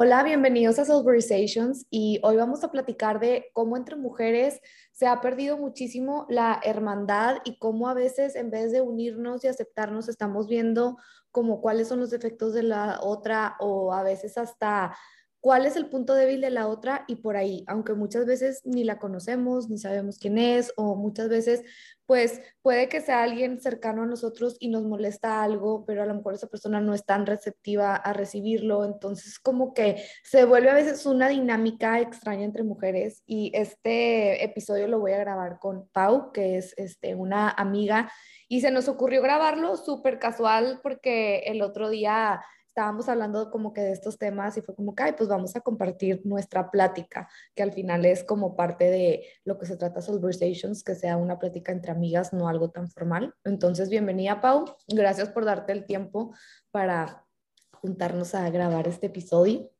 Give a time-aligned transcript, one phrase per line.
[0.00, 4.60] Hola, bienvenidos a Soulberizations y hoy vamos a platicar de cómo entre mujeres
[4.92, 9.48] se ha perdido muchísimo la hermandad y cómo a veces en vez de unirnos y
[9.48, 10.98] aceptarnos estamos viendo
[11.32, 14.96] como cuáles son los defectos de la otra o a veces hasta
[15.40, 18.84] cuál es el punto débil de la otra y por ahí, aunque muchas veces ni
[18.84, 21.64] la conocemos, ni sabemos quién es, o muchas veces
[22.08, 26.14] pues puede que sea alguien cercano a nosotros y nos molesta algo, pero a lo
[26.14, 30.74] mejor esa persona no es tan receptiva a recibirlo, entonces como que se vuelve a
[30.74, 33.22] veces una dinámica extraña entre mujeres.
[33.26, 38.10] Y este episodio lo voy a grabar con Pau, que es este, una amiga,
[38.48, 42.40] y se nos ocurrió grabarlo súper casual porque el otro día
[42.78, 46.20] estábamos hablando como que de estos temas y fue como que, pues vamos a compartir
[46.24, 50.94] nuestra plática, que al final es como parte de lo que se trata Conversations, que
[50.94, 53.34] sea una plática entre amigas, no algo tan formal.
[53.42, 56.32] Entonces, bienvenida Pau, gracias por darte el tiempo
[56.70, 57.26] para
[57.72, 59.72] juntarnos a grabar este episodio.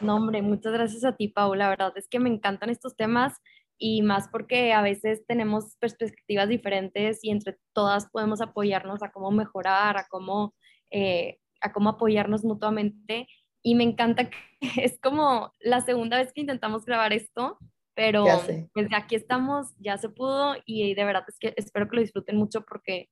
[0.00, 1.54] No, hombre, muchas gracias a ti, Pau.
[1.54, 3.34] La verdad es que me encantan estos temas
[3.78, 9.30] y más porque a veces tenemos perspectivas diferentes y entre todas podemos apoyarnos a cómo
[9.30, 10.56] mejorar, a cómo
[10.90, 13.26] eh, a cómo apoyarnos mutuamente.
[13.62, 14.36] Y me encanta que
[14.82, 17.58] es como la segunda vez que intentamos grabar esto,
[17.94, 21.96] pero desde pues aquí estamos, ya se pudo y de verdad es que espero que
[21.96, 23.10] lo disfruten mucho porque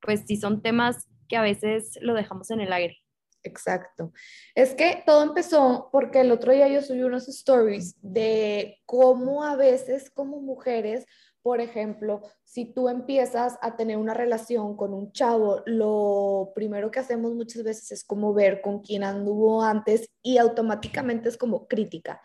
[0.00, 2.98] pues sí son temas que a veces lo dejamos en el aire.
[3.42, 4.12] Exacto.
[4.54, 9.54] Es que todo empezó porque el otro día yo subí unos stories de cómo a
[9.54, 11.06] veces como mujeres
[11.46, 16.98] por ejemplo, si tú empiezas a tener una relación con un chavo, lo primero que
[16.98, 22.20] hacemos muchas veces es como ver con quién anduvo antes y automáticamente es como crítica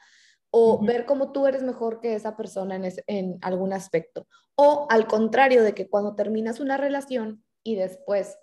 [0.49, 4.25] o ver cómo tú eres mejor que esa persona en, en algún aspecto.
[4.55, 8.39] O al contrario de que cuando terminas una relación y después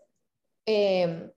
[0.65, 1.33] eh,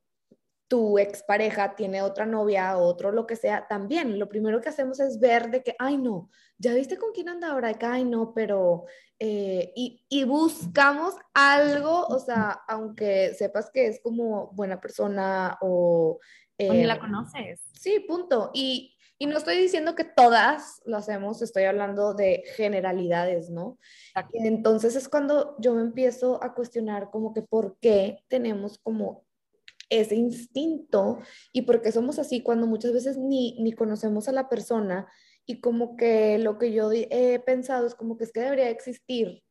[0.71, 5.01] tu expareja tiene otra novia o otro lo que sea, también lo primero que hacemos
[5.01, 8.33] es ver de que, ay no, ya viste con quién anda ahora, que, ay no,
[8.33, 8.85] pero,
[9.19, 16.21] eh, y, y, buscamos algo, o sea, aunque sepas que es como buena persona o...
[16.57, 17.59] Eh, la conoces.
[17.73, 18.49] Sí, punto.
[18.53, 23.77] Y, y no estoy diciendo que todas lo hacemos, estoy hablando de generalidades, ¿no?
[24.31, 29.25] Entonces es cuando yo me empiezo a cuestionar como que por qué tenemos como
[29.91, 31.19] ese instinto
[31.51, 35.07] y porque somos así cuando muchas veces ni, ni conocemos a la persona
[35.45, 39.43] y como que lo que yo he pensado es como que es que debería existir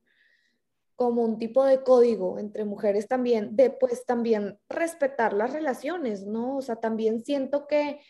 [0.96, 6.58] como un tipo de código entre mujeres también, de pues también respetar las relaciones, ¿no?
[6.58, 8.00] O sea, también siento que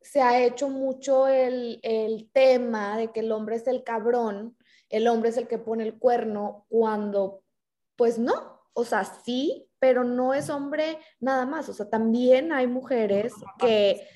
[0.00, 4.56] se ha hecho mucho el, el tema de que el hombre es el cabrón,
[4.88, 7.42] el hombre es el que pone el cuerno, cuando
[7.96, 12.66] pues no, o sea, sí, pero no es hombre nada más, o sea, también hay
[12.66, 14.06] mujeres que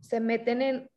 [0.00, 0.90] se meten en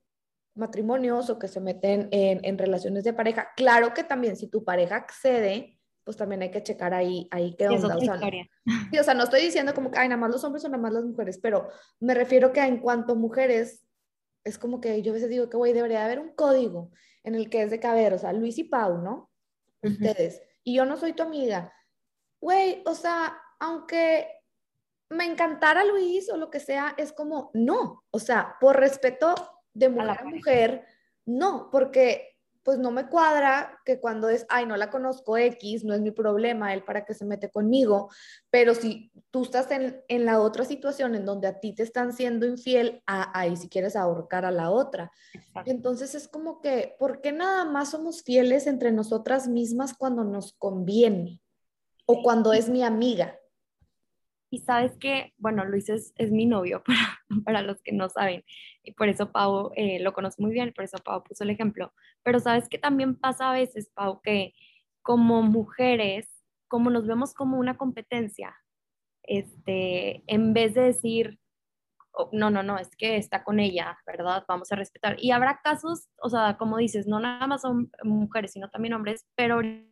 [0.58, 3.50] matrimonios o que se meten en, relaciones de pareja.
[3.56, 7.68] Claro que también si tu pareja accede, pues también hay que checar ahí, ahí qué
[7.68, 7.96] onda.
[7.96, 10.66] O sea, no, o sea, no estoy diciendo como que, ay, nada más los hombres
[10.66, 13.86] o nada más las mujeres, pero me refiero que en cuanto a mujeres,
[14.44, 16.92] es como que yo a veces digo que, güey, debería haber un código
[17.24, 19.30] en el que es de caber, o sea, Luis y Pau, ¿no?
[19.84, 20.42] Ustedes.
[20.64, 21.74] Y yo no soy tu amiga.
[22.40, 24.28] Güey, o sea, aunque
[25.10, 29.36] me encantara Luis o lo que sea, es como, no, o sea, por respeto
[29.74, 30.86] de mujer a, mujer,
[31.26, 32.38] no, porque
[32.68, 36.12] pues no me cuadra que cuando es, ay, no la conozco X, no es mi
[36.12, 38.10] problema, él para qué se mete conmigo,
[38.50, 42.12] pero si tú estás en, en la otra situación en donde a ti te están
[42.12, 45.14] siendo infiel, ahí si quieres ahorcar a la otra.
[45.64, 50.52] Entonces es como que, ¿por qué nada más somos fieles entre nosotras mismas cuando nos
[50.52, 51.40] conviene?
[52.06, 53.40] O cuando es mi amiga.
[54.50, 58.44] Y sabes que, bueno, Luis es, es, mi novio, para, para los que no saben,
[58.84, 61.94] y por eso Pau eh, lo conoce muy bien, por eso Pau puso el ejemplo.
[62.24, 64.54] Pero sabes que también pasa a veces, Pau, que
[65.02, 66.30] como mujeres,
[66.68, 68.56] como nos vemos como una competencia,
[69.24, 71.40] este, en vez de decir,
[72.12, 74.46] oh, no, no, no, es que está con ella, ¿verdad?
[74.48, 75.18] Vamos a respetar.
[75.20, 79.26] Y habrá casos, o sea, como dices, no nada más son mujeres, sino también hombres,
[79.36, 79.92] pero ahorita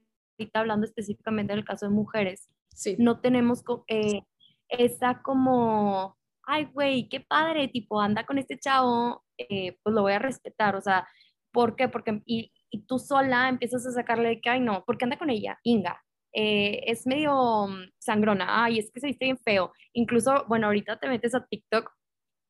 [0.54, 2.96] hablando específicamente del caso de mujeres, sí.
[2.98, 4.24] no tenemos eh,
[4.70, 10.14] esa como, ay, güey, qué padre, tipo, anda con este chavo, eh, pues lo voy
[10.14, 11.08] a respetar, o sea,
[11.52, 11.90] ¿por qué?
[11.90, 15.18] Porque, y, y, tú sola empiezas a sacarle de que, ay, no, ¿por qué anda
[15.18, 15.60] con ella?
[15.64, 16.02] Inga.
[16.34, 19.72] Eh, es medio mm, sangrona, ay, es que se viste bien feo.
[19.94, 21.92] Incluso, bueno, ahorita te metes a TikTok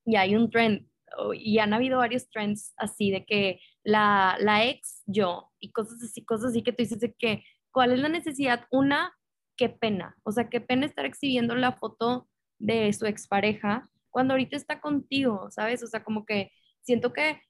[0.06, 0.88] y hay un trend,
[1.34, 6.26] y han habido varios trends así de que la, la ex yo, y cosas así,
[6.26, 8.66] cosas así que tú dices de que, ¿cuál es la necesidad?
[8.72, 9.14] Una,
[9.58, 12.28] qué pena, o sea, qué pena estar exhibiendo la foto
[12.60, 15.84] de su expareja cuando ahorita está contigo, ¿sabes?
[15.84, 17.42] O sea, como que siento que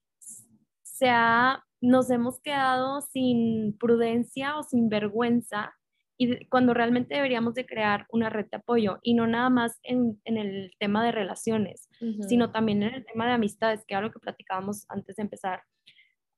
[0.81, 5.75] sea, nos hemos quedado sin prudencia o sin vergüenza
[6.17, 10.19] y cuando realmente deberíamos de crear una red de apoyo y no nada más en,
[10.23, 11.89] el tema de relaciones,
[12.27, 15.63] sino también en el tema de amistades, que era lo que platicábamos antes de empezar.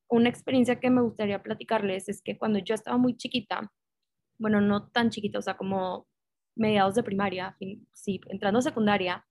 [0.10, 3.72] Una experiencia que me gustaría platicarles es que cuando yo estaba muy chiquita,
[4.38, 6.08] bueno, no tan chiquita, o sea, como
[6.56, 7.56] mediados de primaria,
[7.94, 9.26] sí, entrando a secundaria,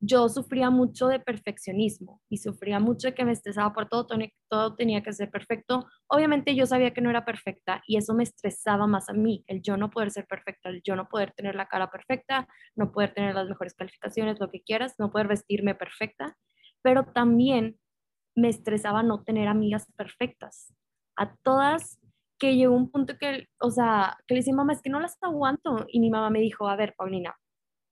[0.00, 4.06] yo sufría mucho de perfeccionismo y sufría mucho de que me estresaba por todo,
[4.48, 5.86] todo tenía que ser perfecto.
[6.06, 9.60] Obviamente yo sabía que no era perfecta y eso me estresaba más a mí, el
[9.60, 12.46] yo no poder ser perfecta, el yo no poder tener la cara perfecta,
[12.76, 16.36] no poder tener las mejores calificaciones, lo que quieras, no poder vestirme perfecta,
[16.82, 17.78] pero también
[18.36, 20.72] me estresaba no tener amigas perfectas.
[21.16, 21.98] A todas
[22.38, 25.16] que llegó un punto que, o sea, que le decía, mamá, es que no las
[25.20, 25.86] aguanto.
[25.88, 27.36] Y mi mamá me dijo, a ver, Paulina,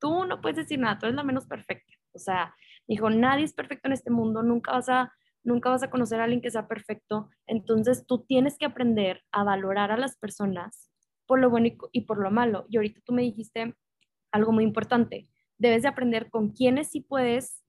[0.00, 1.92] tú no puedes decir nada, tú eres la menos perfecta.
[2.12, 2.54] O sea,
[2.86, 5.12] dijo, nadie es perfecto en este mundo, nunca vas a
[5.46, 9.44] nunca vas a conocer a alguien que sea perfecto, entonces tú tienes que aprender a
[9.44, 10.90] valorar a las personas
[11.24, 12.66] por lo bueno y, por lo malo.
[12.68, 13.74] Y ahorita tú me dijiste
[14.32, 17.62] algo muy importante, debes de aprender con quiénes sí puedes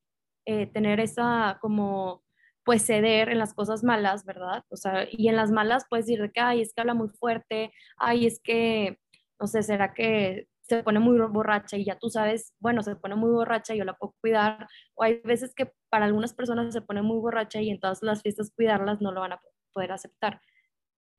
[0.45, 2.23] eh, tener esa como
[2.67, 4.65] pues ceder en las cosas malas, ¿verdad?
[4.69, 7.07] O sea, y en las malas puedes decir de que, ay, es que habla muy
[7.07, 8.99] fuerte, ay, es que,
[9.39, 13.15] no sé, será que se pone muy borracha y ya tú sabes, bueno, se pone
[13.15, 16.81] muy borracha y yo la puedo cuidar, o hay veces que para algunas personas se
[16.81, 19.41] pone muy borracha y en todas las fiestas cuidarlas no lo van a
[19.71, 20.41] poder aceptar.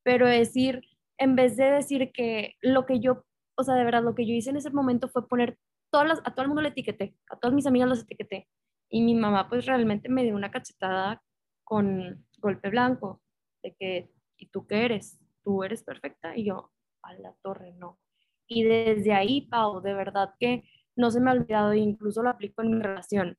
[0.05, 0.83] Pero decir,
[1.17, 3.25] en vez de decir que lo que yo,
[3.57, 5.57] o sea, de verdad, lo que yo hice en ese momento fue poner
[5.91, 8.49] todas a todo el mundo le etiqueté, a todas mis amigas las etiqueté.
[8.91, 11.23] Y mi mamá pues realmente me dio una cachetada
[11.69, 13.21] con golpe blanco,
[13.63, 15.21] de que, ¿y tú qué eres?
[15.45, 16.35] ¿Tú eres perfecta?
[16.35, 16.73] Y yo,
[17.03, 17.99] a la torre, no.
[18.47, 20.65] Y desde ahí, Pau, de verdad que
[20.97, 23.37] no se me ha olvidado e incluso lo aplico en mi relación,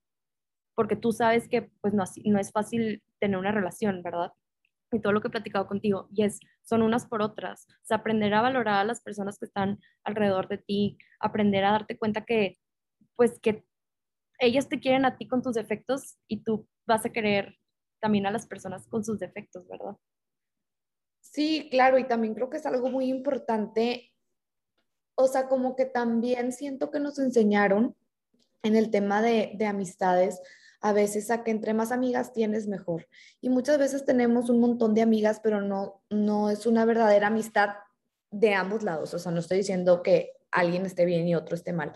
[0.76, 4.32] porque tú sabes que pues no, no es fácil tener una relación, ¿verdad?
[4.92, 7.68] Y todo lo que he platicado contigo, y es, son unas por otras.
[7.90, 11.98] O aprender a valorar a las personas que están alrededor de ti, aprender a darte
[11.98, 12.60] cuenta que,
[13.16, 13.66] pues, que
[14.40, 17.59] ellas te quieren a ti con tus defectos y tú vas a querer
[18.00, 19.96] también a las personas con sus defectos, ¿verdad?
[21.22, 24.10] Sí, claro, y también creo que es algo muy importante
[25.22, 27.94] o sea, como que también siento que nos enseñaron
[28.64, 30.42] en el tema de, amistades,
[30.80, 33.06] a veces a que entre más amigas tienes mejor.
[33.42, 37.72] Y muchas veces tenemos un montón de amigas, pero no, no es una verdadera amistad
[38.32, 39.14] de ambos lados.
[39.14, 41.94] O sea, no estoy diciendo que alguien esté bien y otro esté mal.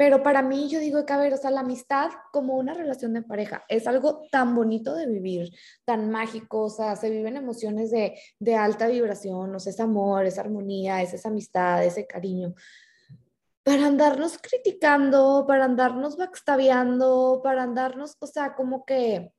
[0.00, 3.12] Pero para mí yo digo que, a ver, o sea, la amistad como una relación
[3.12, 5.50] de pareja es algo tan bonito de vivir,
[5.84, 10.24] tan mágico, o sea, se viven emociones de, de alta vibración, o sea, es amor,
[10.24, 12.54] es armonía, es esa amistad, ese cariño.
[13.62, 19.34] Para andarnos criticando, para andarnos backstabeando, para andarnos, o sea, como que,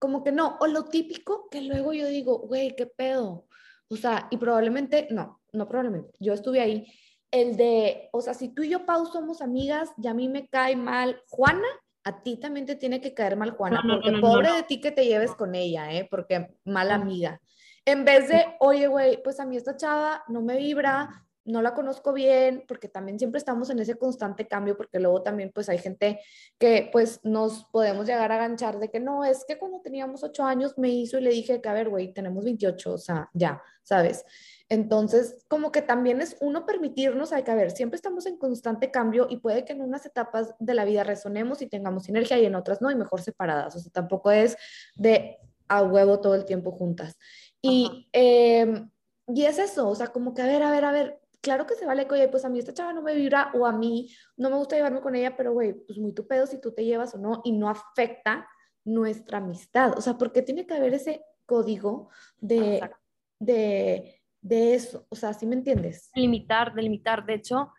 [0.00, 3.46] como que no, o lo típico que luego yo digo, güey, qué pedo.
[3.88, 6.84] O sea, y probablemente, no, no probablemente, yo estuve ahí
[7.34, 10.46] el de, o sea, si tú y yo, Pau, somos amigas y a mí me
[10.46, 11.66] cae mal Juana,
[12.04, 15.04] a ti también te tiene que caer mal Juana, porque pobre de ti que te
[15.04, 16.06] lleves con ella, ¿eh?
[16.08, 17.40] Porque mala amiga.
[17.84, 21.74] En vez de, oye, güey, pues a mí esta chava no me vibra, no la
[21.74, 25.78] conozco bien, porque también siempre estamos en ese constante cambio, porque luego también pues hay
[25.78, 26.20] gente
[26.58, 30.44] que pues nos podemos llegar a ganchar de que no, es que cuando teníamos ocho
[30.44, 33.62] años me hizo y le dije que, a ver, güey, tenemos 28, o sea, ya,
[33.82, 34.24] ¿sabes?
[34.68, 39.26] Entonces, como que también es uno permitirnos, hay que ver, siempre estamos en constante cambio
[39.28, 42.54] y puede que en unas etapas de la vida resonemos y tengamos sinergia y en
[42.54, 43.76] otras no, y mejor separadas.
[43.76, 44.56] O sea, tampoco es
[44.96, 47.16] de a huevo todo el tiempo juntas.
[47.60, 48.90] Y, em,
[49.28, 51.74] y es eso, o sea, como que a ver, a ver, a ver, claro que
[51.74, 54.10] se vale que, oye, pues a mí esta chava no me vibra o a mí
[54.36, 56.84] no me gusta llevarme con ella, pero güey, pues muy tu pedo si tú te
[56.84, 58.48] llevas o no y no afecta
[58.84, 59.96] nuestra amistad.
[59.96, 62.08] O sea, porque tiene que haber ese código
[62.40, 62.90] de,
[63.38, 66.10] de de eso, o sea, ¿sí me entiendes?
[66.14, 67.24] Limitar, delimitar.
[67.24, 67.72] De hecho,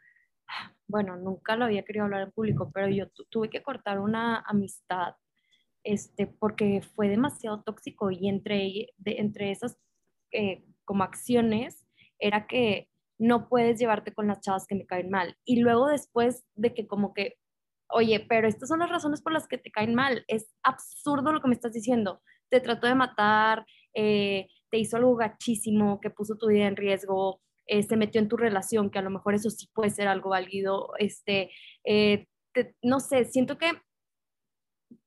[0.88, 5.14] bueno, nunca lo había querido hablar en público, pero yo tuve que cortar una amistad
[5.84, 9.78] este, porque fue demasiado tóxico y entre, entre esas
[10.32, 11.86] eh, como acciones
[12.18, 15.38] era que no puedes llevarte con las chavas que me caen mal.
[15.46, 17.38] Y luego después de que como que,
[17.90, 21.42] oye, pero estas son las razones por las que te caen mal, es absurdo lo
[21.42, 22.22] que me estás diciendo.
[22.50, 27.42] Te trato de matar, eh, te hizo algo gachísimo, que puso tu vida en riesgo,
[27.68, 30.30] eh, se metió en tu relación, que a lo mejor eso sí puede ser algo
[30.30, 31.52] válido, este,
[31.84, 32.28] eh,
[32.82, 33.72] no sé, siento que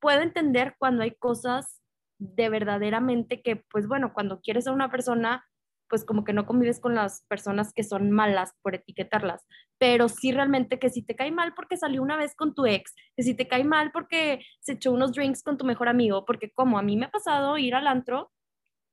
[0.00, 1.80] puedo entender cuando hay cosas
[2.18, 5.44] de verdaderamente que, pues bueno, cuando quieres a una persona,
[5.88, 9.46] pues como que no convives con las personas que son malas por etiquetarlas,
[9.78, 12.94] pero sí realmente que si te cae mal porque salió una vez con tu ex,
[13.16, 16.50] que si te cae mal porque se echó unos drinks con tu mejor amigo, porque
[16.52, 18.30] como a mí me ha pasado ir al antro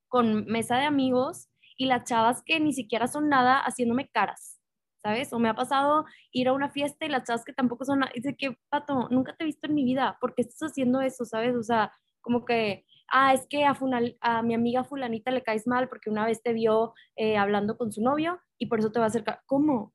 [0.07, 4.61] con mesa de amigos y las chavas que ni siquiera son nada haciéndome caras,
[5.01, 5.33] ¿sabes?
[5.33, 8.35] O me ha pasado ir a una fiesta y las chavas que tampoco son dice
[8.37, 11.55] que, pato, nunca te he visto en mi vida, ¿por qué estás haciendo eso, ¿sabes?
[11.55, 13.77] O sea, como que, ah, es que a,
[14.21, 17.91] a mi amiga fulanita le caes mal porque una vez te vio eh, hablando con
[17.91, 19.41] su novio y por eso te va a acercar.
[19.45, 19.93] ¿Cómo?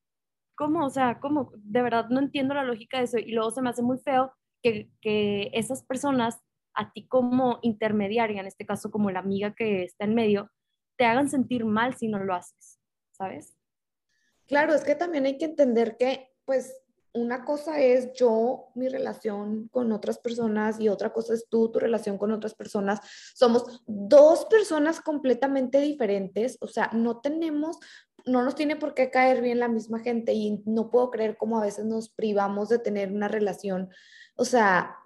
[0.57, 0.85] ¿Cómo?
[0.85, 1.53] O sea, ¿cómo?
[1.57, 4.33] De verdad no entiendo la lógica de eso y luego se me hace muy feo
[4.63, 6.43] que, que esas personas
[6.75, 10.51] a ti como intermediaria, en este caso como la amiga que está en medio,
[10.97, 12.79] te hagan sentir mal si no lo haces,
[13.13, 13.57] ¿sabes?
[14.47, 16.80] Claro, es que también hay que entender que, pues,
[17.13, 21.79] una cosa es yo, mi relación con otras personas y otra cosa es tú, tu
[21.79, 23.01] relación con otras personas.
[23.35, 27.79] Somos dos personas completamente diferentes, o sea, no tenemos,
[28.27, 31.59] no nos tiene por qué caer bien la misma gente y no puedo creer cómo
[31.59, 33.91] a veces nos privamos de tener una relación,
[34.37, 34.97] o sea,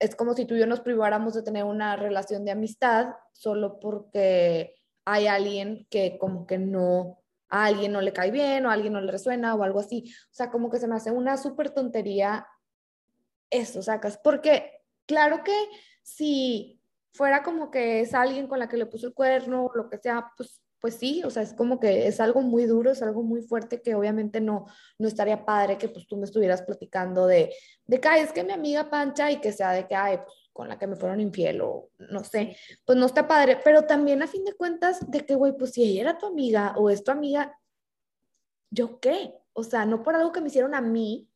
[0.00, 3.78] es como si tú y yo nos priváramos de tener una relación de amistad solo
[3.78, 4.74] porque
[5.04, 7.21] hay alguien que como que no,
[7.52, 10.12] a alguien no le cae bien o a alguien no le resuena o algo así.
[10.30, 12.46] O sea, como que se me hace una súper tontería
[13.50, 14.18] eso, sacas.
[14.24, 15.54] Porque claro que
[16.02, 16.80] si
[17.12, 19.98] fuera como que es alguien con la que le puso el cuerno o lo que
[19.98, 23.22] sea, pues pues sí, o sea, es como que es algo muy duro, es algo
[23.22, 24.66] muy fuerte que obviamente no,
[24.98, 27.54] no estaría padre que pues tú me estuvieras platicando de,
[27.86, 30.78] de que, es que mi amiga Pancha y que sea de que, pues con la
[30.78, 34.44] que me fueron infiel o no sé, pues no está padre, pero también a fin
[34.44, 37.58] de cuentas de que, güey, pues si ella era tu amiga o es tu amiga,
[38.70, 39.34] ¿yo qué?
[39.52, 41.28] O sea, no por algo que me hicieron a mí,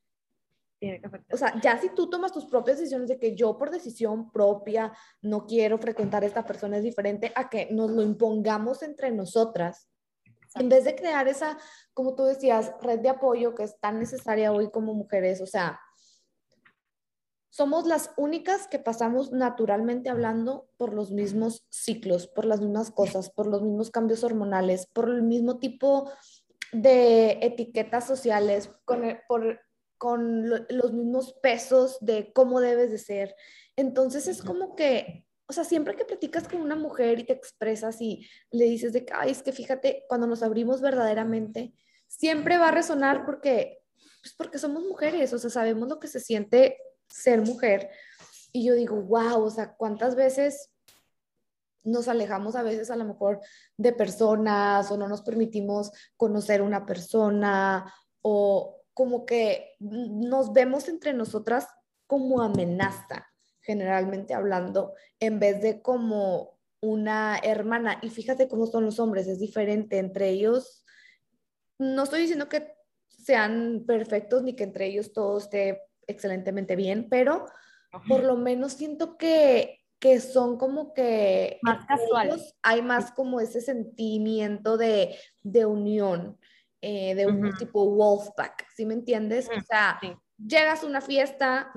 [1.32, 4.92] o sea, ya si tú tomas tus propias decisiones de que yo por decisión propia
[5.23, 9.88] no quiero frecuentar a esta persona es diferente a que nos lo impongamos entre nosotras.
[10.54, 11.58] En vez de crear esa,
[11.94, 15.80] como tú decías, red de apoyo que es tan necesaria hoy como mujeres, o sea,
[17.56, 23.30] somos las únicas que pasamos naturalmente hablando por los mismos ciclos, por las mismas cosas,
[23.30, 26.12] por los mismos cambios hormonales, por el mismo tipo
[26.72, 29.58] de etiquetas sociales, con por
[29.96, 33.34] con los mismos pesos de cómo debes de ser.
[33.75, 38.02] Entonces es como que, o sea, siempre que platicas con una mujer y te expresas
[38.02, 41.72] y le dices de que, ay, es que fíjate, cuando nos abrimos verdaderamente,
[42.06, 43.78] siempre va a resonar porque,
[44.20, 46.76] pues porque somos mujeres, o sea, sabemos lo que se siente
[47.08, 47.90] ser mujer.
[48.52, 50.70] Y yo digo, wow, o sea, ¿cuántas veces
[51.84, 53.40] nos alejamos a veces a lo mejor
[53.76, 61.12] de personas o no nos permitimos conocer una persona o, como que nos vemos entre
[61.12, 61.68] nosotras
[62.06, 63.26] como amenaza,
[63.60, 67.98] generalmente hablando, en vez de como una hermana.
[68.00, 70.82] Y fíjate cómo son los hombres, es diferente entre ellos.
[71.78, 72.75] No estoy diciendo que
[73.06, 77.46] sean perfectos ni que entre ellos todo esté excelentemente bien, pero
[78.08, 81.58] por lo menos siento que, que son como que...
[81.62, 82.54] Más casuales.
[82.62, 86.38] Hay más como ese sentimiento de, de unión.
[86.82, 89.48] Eh, de un tipo Wolfpack, ¿sí me entiendes?
[89.48, 89.98] o sea,
[90.38, 91.72] llegas a una fiesta,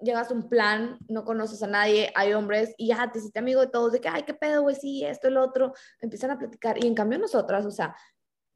[0.00, 3.60] llegas a un plan, no conoces a nadie, hay hombres y ya te hiciste amigo
[3.60, 6.82] de todos, de que, ay, qué pedo, güey, sí, esto, el otro, empiezan a platicar.
[6.82, 7.96] Y en cambio nosotras, o sea,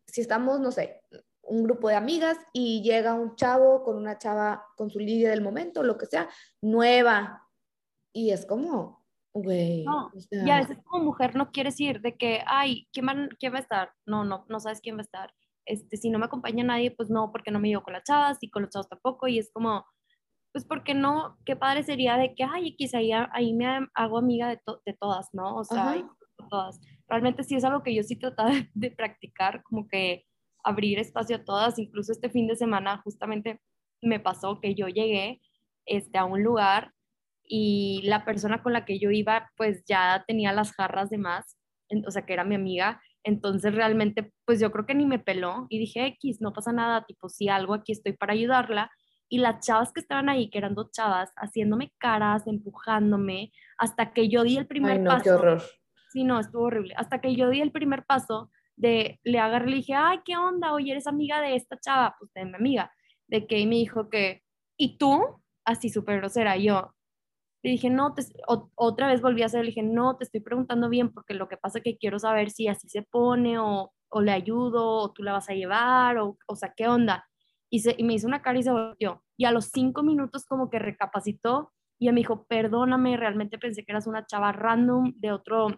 [0.06, 1.00] si estamos, no sé,
[1.46, 5.42] un grupo de amigas y llega un chavo con una chava, con su lidia del
[5.42, 6.28] momento, lo que sea,
[6.62, 7.48] nueva,
[8.12, 9.84] y es como, güey.
[9.84, 13.52] No, y a veces como mujer no quieres ir de que, ay, ¿quién va, ¿quién
[13.52, 13.92] va a estar?
[14.06, 15.34] No, no, no sabes quién va a estar
[15.66, 18.38] este, si no me acompaña nadie, pues no, porque no me llevo con las chavas
[18.40, 19.84] y con los chavos tampoco, y es como,
[20.52, 24.48] pues porque no, qué padre sería de que, ay, quizá ahí, ahí me hago amiga
[24.48, 25.56] de, de todas, ¿no?
[25.56, 25.96] O sea,
[26.50, 26.80] todas.
[27.08, 30.24] Realmente sí es algo que yo sí trataba de, de, practicar, como que
[30.64, 33.60] abrir espacio a todas, incluso este fin de semana justamente
[34.02, 35.40] me pasó que yo llegué
[35.86, 36.92] este, a un lugar
[37.46, 41.56] y la persona con la que yo iba pues ya tenía las jarras de más,
[42.06, 45.66] o sea que era mi amiga, entonces realmente, pues yo creo que ni me peló
[45.70, 48.90] y dije, X, no pasa nada, tipo, si algo aquí estoy para ayudarla.
[49.30, 54.28] Y las chavas que estaban ahí, que eran dos chavas, haciéndome caras, empujándome, hasta que
[54.28, 55.24] yo di el primer Ay, no, paso.
[55.24, 55.62] qué horror.
[56.10, 56.94] Sí, no, estuvo horrible.
[56.98, 60.36] Hasta que yo di el primer paso de, le agarré y le dije, ay, ¿qué
[60.36, 60.72] onda?
[60.72, 62.16] Oye, ¿eres amiga de esta chava?
[62.18, 62.92] Pues de mi amiga.
[63.28, 64.42] De que me dijo que,
[64.76, 65.42] ¿y tú?
[65.64, 66.56] Así súper grosera.
[66.56, 66.94] yo,
[67.64, 68.14] le dije, no,
[68.74, 71.56] otra vez volví a hacer, le dije, no, te estoy preguntando bien porque lo que
[71.56, 75.22] pasa es que quiero saber si así se pone o, o le ayudo o tú
[75.22, 77.26] la vas a llevar o, o sea, ¿qué onda?
[77.70, 79.24] Y, se, y me hizo una cara y se volvió.
[79.38, 83.92] Y a los cinco minutos como que recapacitó y me dijo, perdóname, realmente pensé que
[83.92, 85.68] eras una chava random de otro,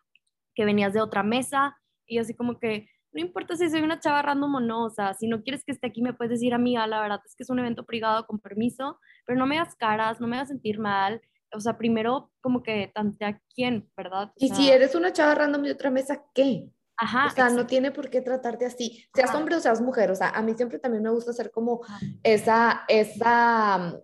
[0.57, 1.77] que venías de otra mesa.
[2.07, 5.15] Y así como que, no importa si soy una chava random o no, o sea,
[5.15, 7.51] si no quieres que esté aquí me puedes decir, amiga, la verdad es que es
[7.51, 11.21] un evento privado con permiso, pero no me hagas caras, no me hagas sentir mal,
[11.55, 14.33] o sea, primero como que tantea quién, ¿verdad?
[14.37, 16.69] y si eres una chava random de otra mesa, ¿qué?
[16.99, 17.27] Ajá.
[17.27, 20.11] O sea, no tiene por qué tratarte así, seas hombre o seas mujer.
[20.11, 21.83] O sea, a mí siempre también me gusta hacer como
[22.23, 24.01] esa, esa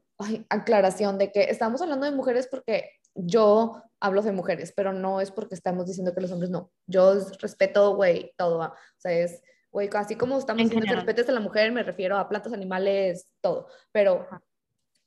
[0.50, 5.30] aclaración de que estamos hablando de mujeres porque yo hablo de mujeres, pero no es
[5.30, 6.72] porque estamos diciendo que los hombres no.
[6.86, 8.58] Yo respeto, güey, todo.
[8.58, 9.40] O sea, es,
[9.70, 13.28] güey, así como estamos diciendo que respetes a la mujer, me refiero a plantas, animales,
[13.40, 13.68] todo.
[13.92, 14.26] Pero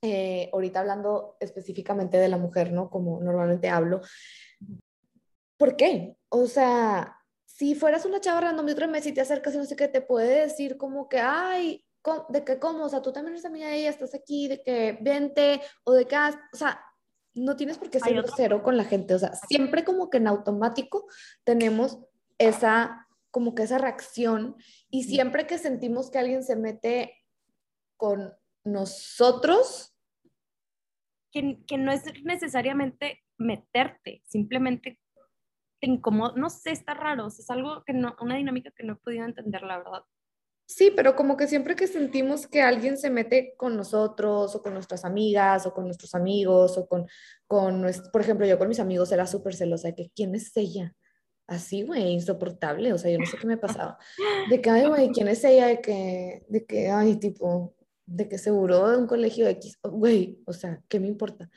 [0.02, 2.90] eh, ahorita hablando específicamente de la mujer, ¿no?
[2.90, 4.02] Como normalmente hablo.
[5.58, 6.16] ¿Por qué?
[6.30, 9.66] O sea, si fueras una chava random de otro mes y te acercas y no
[9.66, 11.86] sé qué, te puede decir como que, ay,
[12.30, 14.98] de que cómo, o sea, tú también eres amiga de ella, estás aquí, de que
[15.02, 16.80] vente, o de que, o sea,
[17.36, 20.27] no tienes por qué ser grosero con la gente, o sea, siempre como que en
[20.27, 21.08] automático
[21.44, 22.00] tenemos
[22.38, 24.56] esa, como que esa reacción
[24.89, 27.25] y siempre que sentimos que alguien se mete
[27.98, 29.94] con nosotros.
[31.32, 34.98] Que, que no es necesariamente meterte, simplemente
[35.82, 38.98] te incomoda, no sé, está raro, es algo que no, una dinámica que no he
[38.98, 40.04] podido entender, la verdad.
[40.67, 44.74] Sí, pero como que siempre que sentimos que alguien se mete con nosotros o con
[44.74, 47.05] nuestras amigas o con nuestros amigos o con,
[47.48, 50.95] con por ejemplo, yo con mis amigos era súper celosa de que, ¿quién es ella?
[51.48, 54.00] Así, güey, insoportable, o sea, yo no sé qué me pasaba.
[54.50, 55.67] De que, ay, güey, ¿quién es ella?
[55.67, 57.75] De que, de que, ay, tipo,
[58.07, 61.50] de que seguro de un colegio X, güey, o sea, ¿qué me importa?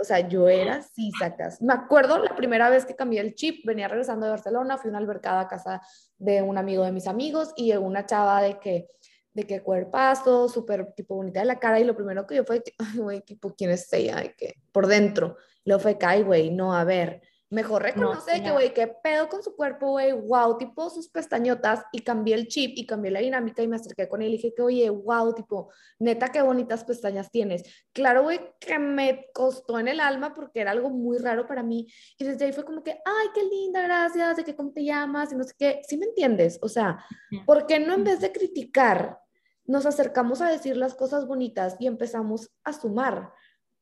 [0.00, 1.60] O sea, yo era así, sacas.
[1.60, 4.92] Me acuerdo la primera vez que cambié el chip, venía regresando de Barcelona, fui a
[4.92, 5.82] una albercada a casa
[6.18, 8.88] de un amigo de mis amigos y llegó una chava de que,
[9.32, 12.62] de que cuerpazo, súper tipo bonita de la cara y lo primero que yo fue,
[12.78, 14.16] ay, güey, tipo, ¿quién es ella?
[14.16, 15.36] De que por dentro.
[15.64, 19.54] Luego fue, ay, güey, no, a ver, Mejor reconoce que, güey, qué pedo con su
[19.54, 23.68] cuerpo, güey, wow, tipo sus pestañotas, y cambié el chip y cambié la dinámica y
[23.68, 27.62] me acerqué con él y dije que, oye, wow, tipo, neta, qué bonitas pestañas tienes.
[27.92, 31.86] Claro, güey, que me costó en el alma porque era algo muy raro para mí.
[32.18, 35.32] Y desde ahí fue como que, ay, qué linda, gracias, de que cómo te llamas,
[35.32, 35.82] y no sé qué.
[35.86, 36.58] ¿Sí me entiendes?
[36.62, 37.04] O sea,
[37.46, 39.20] ¿por qué no en vez de criticar,
[39.66, 43.32] nos acercamos a decir las cosas bonitas y empezamos a sumar?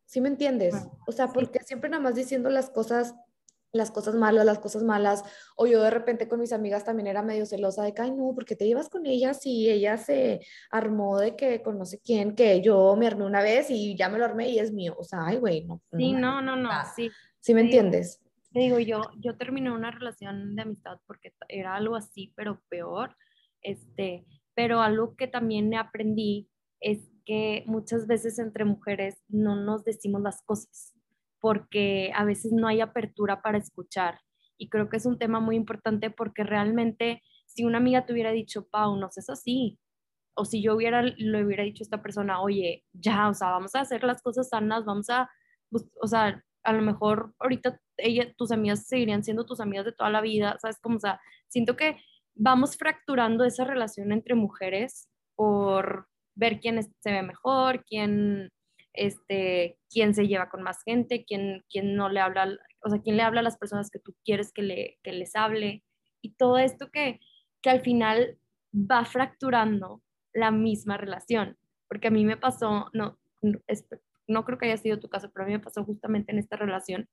[0.04, 0.74] ¿Sí me entiendes?
[1.06, 3.14] O sea, porque siempre nada más diciendo las cosas
[3.72, 5.24] las cosas malas, las cosas malas,
[5.56, 8.32] o yo de repente con mis amigas también era medio celosa de que, ay, no,
[8.34, 12.34] porque te llevas con ella si ella se armó de que con no sé quién,
[12.34, 15.04] que yo me armé una vez y ya me lo armé y es mío, o
[15.04, 15.80] sea, ay, güey, no.
[15.96, 17.10] Sí, no, no, no, sí.
[17.40, 18.20] ¿Sí me entiendes?
[18.52, 23.16] Te digo, yo, yo terminé una relación de amistad porque era algo así, pero peor,
[23.62, 30.20] este, pero algo que también aprendí es que muchas veces entre mujeres no nos decimos
[30.20, 30.92] las cosas
[31.42, 34.20] porque a veces no hay apertura para escuchar.
[34.56, 38.30] Y creo que es un tema muy importante porque realmente si una amiga te hubiera
[38.30, 39.76] dicho, Pau, no sé, es así,
[40.34, 43.74] o si yo hubiera, le hubiera dicho a esta persona, oye, ya, o sea, vamos
[43.74, 45.28] a hacer las cosas sanas, vamos a,
[46.00, 50.10] o sea, a lo mejor ahorita ella, tus amigas seguirían siendo tus amigas de toda
[50.10, 50.78] la vida, ¿sabes?
[50.80, 51.96] Como, o sea, siento que
[52.36, 58.50] vamos fracturando esa relación entre mujeres por ver quién se ve mejor, quién,
[58.94, 63.16] este, quién se lleva con más gente, quién, quién no le habla, o sea, quién
[63.16, 65.84] le habla a las personas que tú quieres que, le, que les hable.
[66.20, 67.20] Y todo esto que,
[67.62, 68.38] que al final
[68.74, 70.02] va fracturando
[70.32, 71.58] la misma relación.
[71.88, 73.18] Porque a mí me pasó, no,
[74.26, 76.56] no creo que haya sido tu caso, pero a mí me pasó justamente en esta
[76.56, 77.08] relación,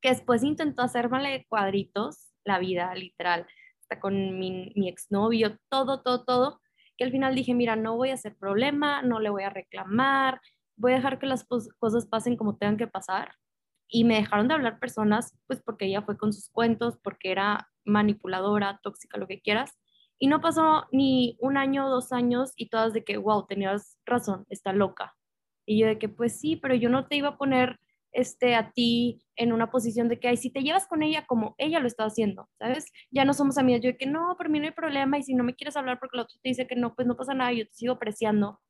[0.00, 3.46] que después intentó hacerme cuadritos la vida, literal,
[3.80, 6.60] hasta con mi, mi exnovio, todo, todo, todo,
[6.96, 10.40] que al final dije, mira, no voy a hacer problema, no le voy a reclamar,
[10.76, 13.32] voy a dejar que las cosas pasen como tengan que pasar.
[13.88, 17.68] Y me dejaron de hablar personas, pues porque ella fue con sus cuentos, porque era
[17.84, 19.72] manipuladora, tóxica, lo que quieras.
[20.18, 24.44] Y no pasó ni un año, dos años y todas de que, wow, tenías razón,
[24.48, 25.14] está loca.
[25.66, 27.78] Y yo de que, pues sí, pero yo no te iba a poner
[28.12, 31.54] este, a ti en una posición de que, ay, si te llevas con ella como
[31.58, 32.86] ella lo está haciendo, ¿sabes?
[33.10, 33.82] Ya no somos amigas.
[33.82, 35.98] Yo de que, no, por mí no hay problema y si no me quieres hablar
[36.00, 38.60] porque el otro te dice que no, pues no pasa nada, yo te sigo apreciando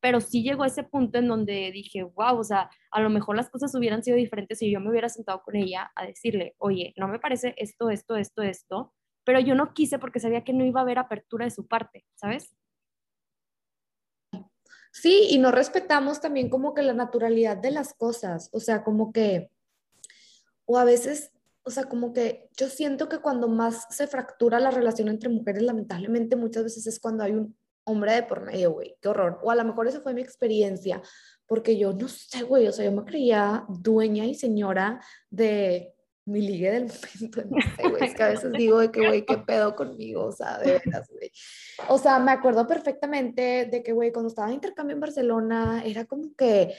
[0.00, 3.50] pero sí llegó ese punto en donde dije, wow, o sea, a lo mejor las
[3.50, 7.06] cosas hubieran sido diferentes si yo me hubiera sentado con ella a decirle, oye, no
[7.06, 10.80] me parece esto, esto, esto, esto, pero yo no quise porque sabía que no iba
[10.80, 12.56] a haber apertura de su parte, ¿sabes?
[14.92, 19.12] Sí, y no respetamos también como que la naturalidad de las cosas, o sea, como
[19.12, 19.50] que,
[20.64, 21.32] o a veces,
[21.62, 25.62] o sea, como que yo siento que cuando más se fractura la relación entre mujeres,
[25.62, 29.38] lamentablemente muchas veces es cuando hay un hombre de por medio, güey, qué horror.
[29.42, 31.02] O a lo mejor esa fue mi experiencia,
[31.46, 35.94] porque yo no sé, güey, o sea, yo me creía dueña y señora de
[36.26, 39.24] mi ligue del momento, no sé, güey, es que a veces digo de que, güey,
[39.24, 41.32] qué pedo conmigo, o sea, de veras, güey.
[41.88, 46.04] O sea, me acuerdo perfectamente de que, güey, cuando estaba en intercambio en Barcelona, era
[46.04, 46.74] como que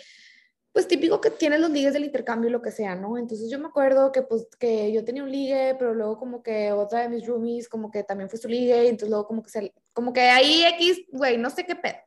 [0.74, 3.18] pues típico que tienes los ligues del intercambio y lo que sea, ¿no?
[3.18, 6.72] Entonces yo me acuerdo que pues que yo tenía un ligue, pero luego como que
[6.72, 9.50] otra de mis roomies como que también fue su ligue, y entonces luego como que
[9.50, 11.98] se, como que ahí X, güey, no sé qué pedo.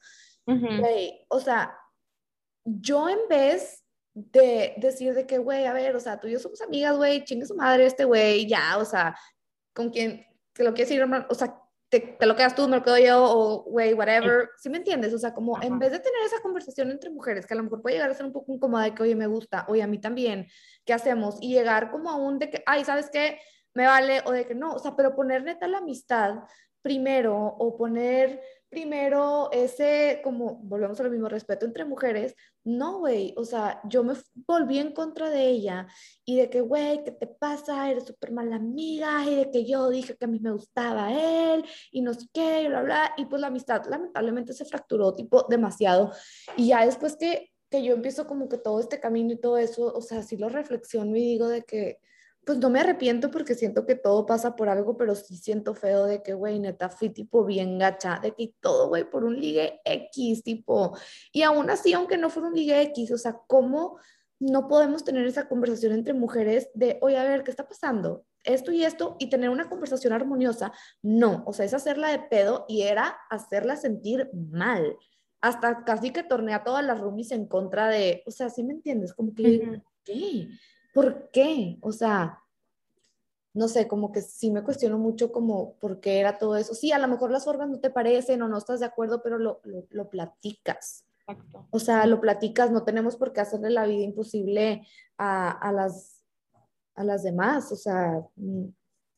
[0.46, 1.77] Güey, o sea,
[2.64, 3.83] yo en vez
[4.14, 7.24] de decir de que, güey, a ver, o sea, tú y yo somos amigas, güey,
[7.24, 9.16] chingue su madre este güey, ya, o sea,
[9.74, 11.61] con quien te lo quieres decir, o sea,
[12.00, 14.50] te, lo quedas tú, me lo quedo yo, o güey, whatever.
[14.59, 15.12] ¿Sí me entiendes?
[15.14, 17.83] O sea, como en vez de tener esa conversación entre mujeres, que a lo mejor
[17.83, 19.98] puede llegar a ser un poco incómoda de que, oye, me gusta, oye, a mí
[19.98, 20.46] también,
[20.85, 21.37] ¿qué hacemos?
[21.40, 23.38] Y llegar como a un de que, ay, ¿sabes qué?
[23.74, 26.44] Me vale, o de que no, o sea, pero poner neta la amistad
[26.83, 28.42] primero, o poner
[28.74, 32.34] primero ese, como volvemos al mismo respeto entre mujeres,
[32.64, 34.14] no, güey, o sea, yo me
[34.48, 35.87] volví en contra de ella
[36.24, 37.88] y de que, güey, ¿qué te pasa?
[37.88, 41.64] Eres súper mala amiga y de que yo dije que a mí me gustaba él
[41.92, 45.46] y no sé qué, y bla, bla, y pues la amistad lamentablemente se fracturó tipo
[45.48, 46.10] demasiado
[46.56, 49.94] y ya después que, que yo empiezo como que todo este camino y todo eso,
[49.94, 52.00] o sea, sí lo reflexiono y digo de que,
[52.44, 56.04] pues no me arrepiento porque siento que todo pasa por algo, pero sí siento feo
[56.04, 59.80] de que, güey, neta, fui tipo bien gacha, de que todo, güey, por un ligue
[59.85, 60.96] X, tipo,
[61.33, 63.98] y aún así, aunque no fuera un ligue X, o sea, ¿cómo
[64.38, 68.24] no podemos tener esa conversación entre mujeres de, oye, a ver, ¿qué está pasando?
[68.42, 72.66] Esto y esto, y tener una conversación armoniosa, no, o sea, es hacerla de pedo
[72.68, 74.96] y era hacerla sentir mal.
[75.40, 78.72] Hasta casi que torné a todas las roomies en contra de, o sea, ¿sí me
[78.72, 79.14] entiendes?
[79.14, 80.48] Como que, ¿qué?
[80.94, 81.76] ¿Por qué?
[81.83, 82.40] O sea,
[83.52, 86.74] no sé, como que sí me cuestiono mucho como por qué era todo eso.
[86.74, 89.38] Sí, a lo mejor las formas no te parecen o no estás de acuerdo, pero
[89.38, 91.04] lo, lo, platicas.
[91.20, 91.66] Exacto.
[91.70, 94.87] O sea, lo platicas, no tenemos por qué hacerle la vida imposible
[95.18, 96.24] a, a, las,
[96.94, 97.70] a las demás.
[97.72, 98.66] O sea, mm,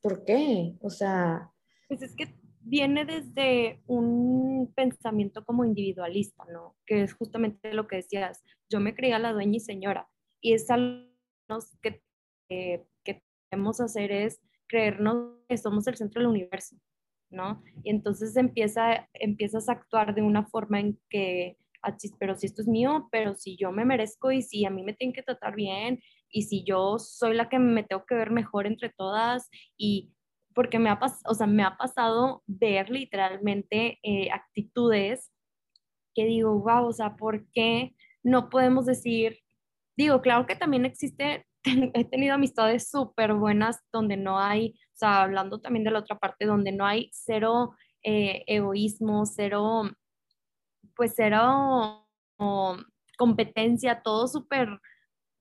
[0.01, 0.77] ¿por qué?
[0.81, 1.53] O sea...
[1.89, 6.75] Pues es que viene desde un pensamiento como individualista, ¿no?
[6.85, 10.09] Que es justamente lo que decías, yo me creía la dueña y señora,
[10.41, 11.16] y es algo
[11.83, 12.03] que,
[12.49, 13.23] eh, que
[13.81, 16.77] hacer es creernos que somos el centro del universo,
[17.31, 17.63] ¿no?
[17.83, 22.63] Y entonces empieza, empiezas a actuar de una forma en que, ah, pero si esto
[22.63, 25.55] es mío, pero si yo me merezco y si a mí me tienen que tratar
[25.55, 30.13] bien y si yo soy la que me tengo que ver mejor entre todas y
[30.55, 35.31] porque me ha, o sea, me ha pasado ver literalmente eh, actitudes
[36.15, 39.39] que digo, wow, o sea, ¿por qué no podemos decir,
[39.97, 41.47] Digo, claro que también existe,
[41.95, 46.19] he tenido amistades súper buenas donde no hay, o sea, hablando también de la otra
[46.19, 49.83] parte, donde no hay cero eh, egoísmo, cero,
[50.95, 52.03] pues cero
[53.17, 54.69] competencia, todo súper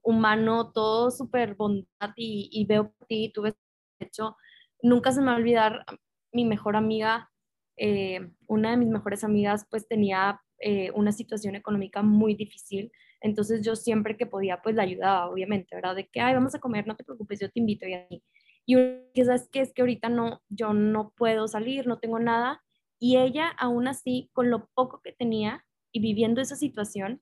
[0.01, 3.55] humano, todo súper bondad y, veo por ti, tú ves,
[3.99, 4.37] de hecho,
[4.81, 5.85] nunca se me va a olvidar,
[6.31, 7.31] mi mejor amiga,
[7.77, 12.91] eh, una de mis mejores amigas, pues tenía eh, una situación económica muy difícil
[13.25, 15.95] entonces yo siempre que podía, pues la ayudaba, obviamente, ¿verdad?
[15.95, 18.23] De que, ay, vamos a comer, no te preocupes, yo te invito y así.
[18.67, 18.75] Y
[19.23, 19.61] ¿sabes qué?
[19.61, 22.61] Es que ahorita no, yo no puedo salir, no tengo nada.
[22.99, 27.19] Y ella, aún así, con lo poco que tenía y viviendo esa situación,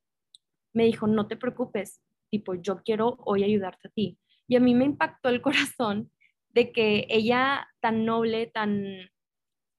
[0.74, 4.20] me dijo, no te preocupes, tipo, yo quiero hoy ayudarte a ti.
[4.50, 6.12] Y a mí me impactó el corazón
[6.50, 9.10] de que ella tan noble, tan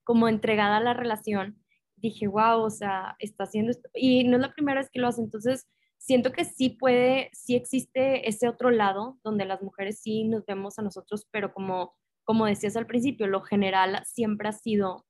[0.05, 1.63] como entregada a la relación,
[1.97, 3.91] dije, wow, o sea, está haciendo esto.
[3.93, 5.69] Y no es la primera vez que lo hace, entonces
[6.05, 10.79] siento que sí puede, sí existe ese otro lado donde las mujeres sí nos vemos
[10.79, 15.07] a nosotros, pero como, como decías al principio, lo general siempre ha sido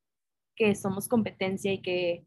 [0.55, 2.25] que somos competencia y que,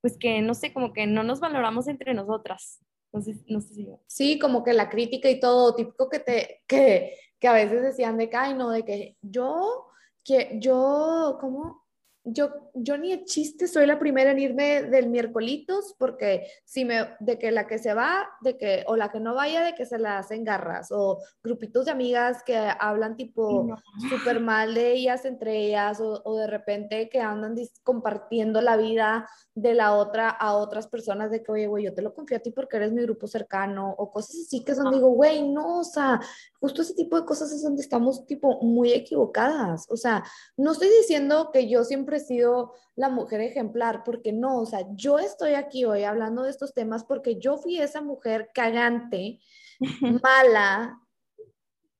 [0.00, 2.80] pues que, no sé, como que no nos valoramos entre nosotras.
[3.12, 3.88] Entonces, no sé si...
[4.06, 8.16] Sí, como que la crítica y todo, típico que te, que, que a veces decían
[8.18, 9.88] de que, ay, no, de que yo,
[10.22, 11.83] que yo, ¿cómo?
[12.24, 17.10] Yo, yo ni el chiste soy la primera en irme del miércolitos porque si me,
[17.20, 19.84] de que la que se va, de que, o la que no vaya, de que
[19.84, 23.76] se la hacen garras, o grupitos de amigas que hablan tipo
[24.08, 29.28] súper mal de ellas entre ellas, o, o de repente que andan compartiendo la vida
[29.54, 32.40] de la otra a otras personas de que, oye, güey, yo te lo confío a
[32.40, 35.84] ti porque eres mi grupo cercano, o cosas así que son, digo, güey, no, o
[35.84, 36.20] sea,
[36.58, 40.24] justo ese tipo de cosas es donde estamos tipo muy equivocadas, o sea,
[40.56, 44.86] no estoy diciendo que yo siempre he sido la mujer ejemplar, porque no, o sea,
[44.94, 49.40] yo estoy aquí hoy hablando de estos temas porque yo fui esa mujer cagante,
[50.22, 51.00] mala,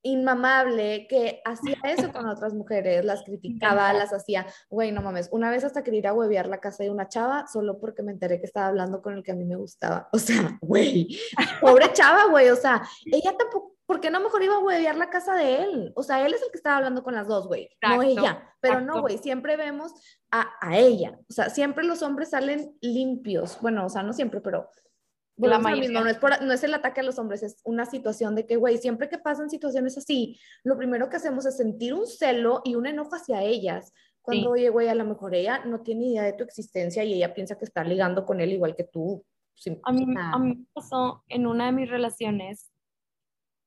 [0.04, 5.50] inmamable, que hacía eso con otras mujeres, las criticaba, las hacía, güey, no mames, una
[5.50, 8.38] vez hasta quería ir a huevear la casa de una chava solo porque me enteré
[8.38, 11.18] que estaba hablando con el que a mí me gustaba, o sea, güey,
[11.60, 15.10] pobre chava, güey, o sea, ella tampoco ¿por qué no mejor iba a huevear la
[15.10, 15.92] casa de él?
[15.96, 18.54] O sea, él es el que estaba hablando con las dos, güey, no ella.
[18.60, 19.92] Pero no, güey, siempre vemos
[20.30, 21.18] a, a, ella.
[21.28, 23.58] O sea, siempre los hombres salen limpios.
[23.60, 24.68] Bueno, o sea, no siempre, pero
[25.36, 26.00] la mayoría.
[26.00, 28.78] no, es no es el ataque a los hombres, es una situación de que, güey,
[28.78, 32.86] siempre que pasan situaciones así, lo primero que hacemos es sentir un celo y un
[32.86, 33.92] enojo hacia ellas.
[34.22, 37.34] Cuando, oye, güey, a lo mejor ella no tiene idea de tu existencia y ella
[37.34, 39.22] piensa que está ligando con él igual que tú.
[39.82, 42.70] a, mí, a mí me pasó en una de mis relaciones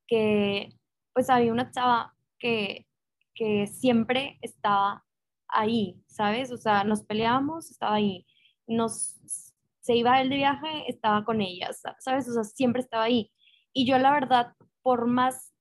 [0.08, 0.70] que,
[1.14, 2.88] pues, había una chava que,
[3.34, 5.06] que siempre estaba
[5.48, 6.52] ahí, ¿sabes?
[6.52, 8.26] O sea, nos peleábamos, estaba ahí.
[8.68, 9.16] Nos,
[9.82, 12.28] se iba él de viaje, estaba con ella, ¿sabes?
[12.28, 13.32] O sea, siempre estaba ahí.
[13.74, 15.54] Y yo la verdad, por más,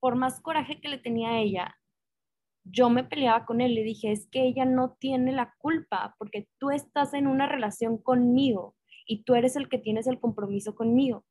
[0.00, 1.76] por más coraje que le tenía ella,
[2.64, 6.48] yo me peleaba con él, le dije, es que ella no tiene la culpa porque
[6.58, 11.24] tú estás en una relación conmigo y tú eres el que tienes el compromiso conmigo.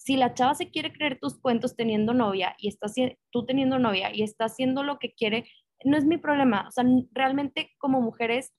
[0.00, 2.86] Si la chava se quiere creer tus cuentos teniendo novia y está,
[3.30, 5.44] tú teniendo novia y está haciendo lo que quiere,
[5.84, 6.66] no es mi problema.
[6.68, 8.54] O sea, realmente como mujeres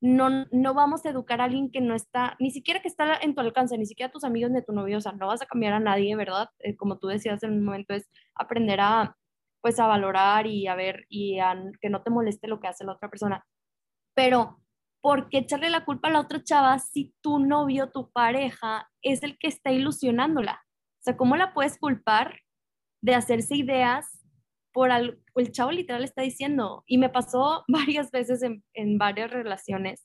[0.00, 3.34] no, no vamos a educar a alguien que no está, ni siquiera que está en
[3.34, 5.74] tu alcance, ni siquiera tus amigos ni tu novio, o sea, no vas a cambiar
[5.74, 6.48] a nadie, ¿verdad?
[6.60, 9.18] Eh, como tú decías en un momento, es aprender a,
[9.60, 12.84] pues a valorar y a ver y a que no te moleste lo que hace
[12.84, 13.44] la otra persona.
[14.14, 14.62] Pero,
[15.02, 19.22] ¿por qué echarle la culpa a la otra chava si tu novio, tu pareja, es
[19.22, 20.65] el que está ilusionándola?
[21.06, 22.40] Sea, ¿cómo la puedes culpar
[23.00, 24.26] de hacerse ideas
[24.72, 25.16] por algo?
[25.36, 30.04] El chavo literal está diciendo, y me pasó varias veces en, en varias relaciones,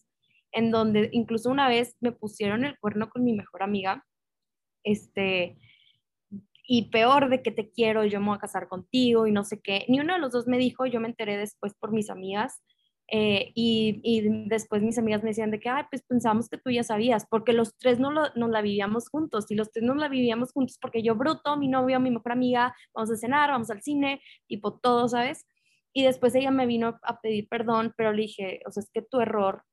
[0.52, 4.06] en donde incluso una vez me pusieron el cuerno con mi mejor amiga,
[4.84, 5.58] este,
[6.68, 9.60] y peor de que te quiero, yo me voy a casar contigo y no sé
[9.60, 9.86] qué.
[9.88, 12.62] Ni uno de los dos me dijo, yo me enteré después por mis amigas
[13.12, 16.70] eh, y, y, después mis amigas me decían de que, ay, pues pensamos que tú
[16.72, 19.98] ya sabías, porque los tres no, lo, nos la vivíamos juntos y los tres nos
[19.98, 23.70] la vivíamos juntos porque yo bruto, mi novio, mi mejor amiga, vamos a cenar, vamos
[23.70, 25.46] al cine, tipo todo, ¿sabes?
[25.94, 29.02] Y después ella me vino a pedir perdón, pero le dije, o sea, es que
[29.02, 29.64] tu error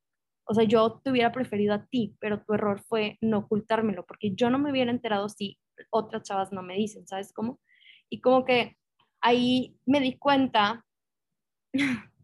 [0.50, 4.34] o sea, yo te hubiera preferido a ti, pero tu error fue no ocultármelo, porque
[4.34, 5.58] yo no me hubiera enterado si
[5.90, 7.60] otras chavas no me dicen, ¿sabes cómo?
[8.08, 8.78] Y como que
[9.20, 10.86] ahí me di cuenta,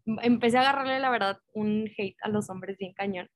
[0.05, 3.29] empecé a agarrarle la verdad un hate a los hombres bien cañón.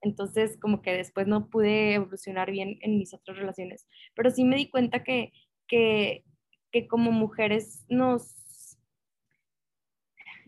[0.00, 3.86] Entonces, como que después no pude evolucionar bien en mis otras relaciones.
[4.14, 5.32] Pero sí me di cuenta que,
[5.66, 6.24] que,
[6.70, 8.78] que como mujeres nos...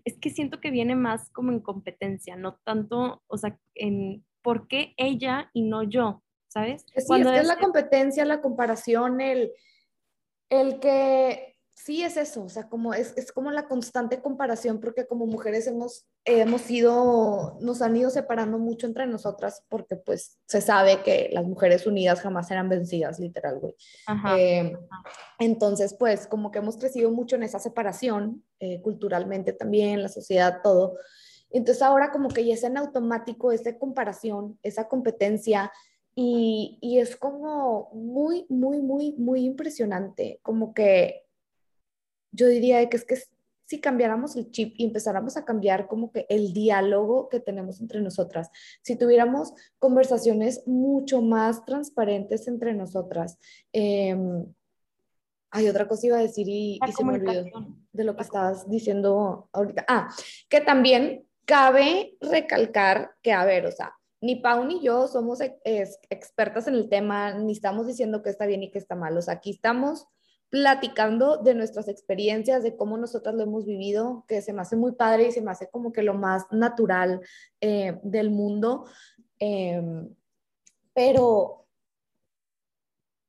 [0.05, 4.67] Es que siento que viene más como en competencia, no tanto, o sea, en por
[4.67, 6.87] qué ella y no yo, ¿sabes?
[6.97, 9.53] Sí, Cuando es, la competencia, la comparación, el,
[10.49, 11.50] el que
[11.85, 15.67] sí es eso, o sea, como es, es, como la constante comparación, porque como mujeres
[15.67, 21.31] hemos, hemos ido, nos han ido separando mucho entre nosotras, porque pues se sabe que
[21.33, 23.75] las mujeres unidas jamás serán vencidas, literal, güey.
[24.37, 24.77] Eh,
[25.39, 30.61] entonces, pues como que hemos crecido mucho en esa separación, eh, culturalmente también, la sociedad,
[30.63, 30.97] todo.
[31.51, 35.73] Entonces ahora como que ya es en automático esa comparación, esa competencia,
[36.15, 40.41] y, y, es como muy, muy, muy, muy impresionante.
[40.43, 41.23] Como que
[42.33, 43.17] yo diría que es que
[43.71, 48.01] si cambiáramos el chip y empezáramos a cambiar como que el diálogo que tenemos entre
[48.01, 48.51] nosotras,
[48.83, 53.39] si tuviéramos conversaciones mucho más transparentes entre nosotras.
[53.73, 54.45] Em,
[55.53, 57.45] hay otra cosa iba a decir y, y se me olvidó
[57.93, 59.85] de lo que estabas diciendo ahorita.
[59.87, 60.09] Ah,
[60.49, 66.67] que también cabe recalcar que, a ver, o sea, ni Pau ni yo somos expertas
[66.69, 69.17] en el tema, ni estamos diciendo que está bien y que está mal.
[69.17, 70.07] O sea, aquí estamos
[70.51, 74.93] platicando de nuestras experiencias, de cómo nosotras lo hemos vivido, que se me hace muy
[74.93, 77.21] padre y se me hace como que lo más natural
[77.61, 78.85] eh, del mundo.
[79.39, 80.15] Em,
[80.93, 81.69] pero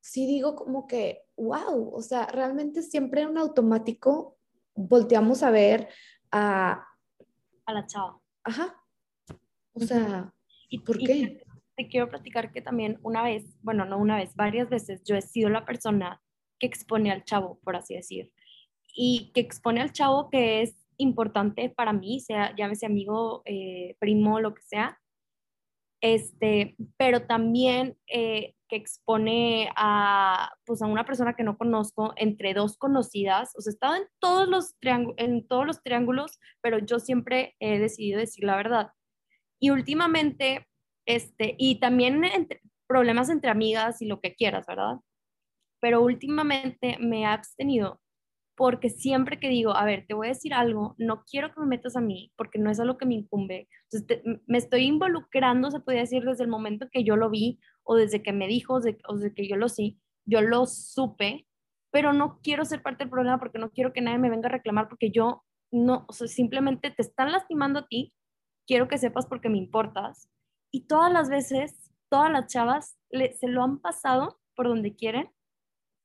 [0.00, 4.36] sí digo como que, wow, o sea, realmente siempre en un automático
[4.74, 5.88] volteamos a ver
[6.30, 6.86] a...
[7.64, 8.20] A la chava.
[8.42, 8.84] Ajá.
[9.74, 10.34] O sea,
[10.72, 11.44] ¿Y por qué?
[11.76, 15.20] Te, quiero platicar que también una vez, bueno, no una vez, varias veces yo he
[15.20, 16.22] sido la persona
[16.62, 18.30] que expone al chavo, por así decir,
[18.94, 24.38] y que expone al chavo que es importante para mí, sea llámese amigo, eh, primo,
[24.38, 25.00] lo que sea,
[26.00, 32.54] este, pero también eh, que expone a, pues a una persona que no conozco entre
[32.54, 34.76] dos conocidas, o sea, he estado en todos los,
[35.16, 38.92] en todos los triángulos, pero yo siempre he decidido decir la verdad.
[39.58, 40.68] Y últimamente,
[41.06, 42.22] este, y también
[42.86, 44.98] problemas entre amigas y lo que quieras, ¿verdad?
[45.82, 48.00] Pero últimamente me he abstenido
[48.54, 51.66] porque siempre que digo, a ver, te voy a decir algo, no quiero que me
[51.66, 53.68] metas a mí porque no es algo que me incumbe.
[53.90, 57.96] Entonces, me estoy involucrando, se podría decir, desde el momento que yo lo vi o
[57.96, 61.46] desde que me dijo o desde que yo lo sí, yo lo supe,
[61.90, 64.52] pero no quiero ser parte del problema porque no quiero que nadie me venga a
[64.52, 65.42] reclamar porque yo
[65.72, 68.12] no, o sea, simplemente te están lastimando a ti
[68.66, 70.28] quiero que sepas porque me importas.
[70.70, 75.30] Y todas las veces, todas las chavas se lo han pasado por donde quieren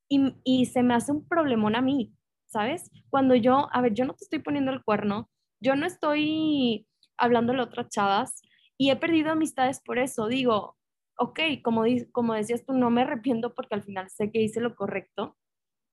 [0.10, 2.14] y, se me hace un problemón a mí,
[2.48, 2.90] ¿sabes?
[3.10, 5.30] Cuando yo, a ver, yo no te estoy poniendo el cuerno,
[5.62, 8.42] yo no estoy hablándole a otras chavas
[8.78, 10.28] y he perdido amistades por eso.
[10.28, 10.78] Digo,
[11.18, 14.76] ok, como, como decías tú, no me arrepiento porque al final sé que hice lo
[14.76, 15.36] correcto,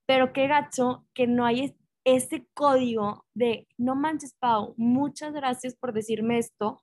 [0.07, 1.75] pero qué gacho que no hay
[2.05, 6.83] ese código de, no manches, Pau, muchas gracias por decirme esto,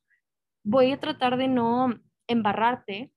[0.63, 3.11] voy a tratar de no embarrarte.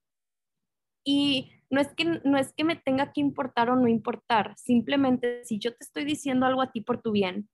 [1.07, 5.45] Y no es que, no es que me tenga que importar o no importar, simplemente
[5.45, 7.49] si yo te estoy diciendo algo a ti por tu bien,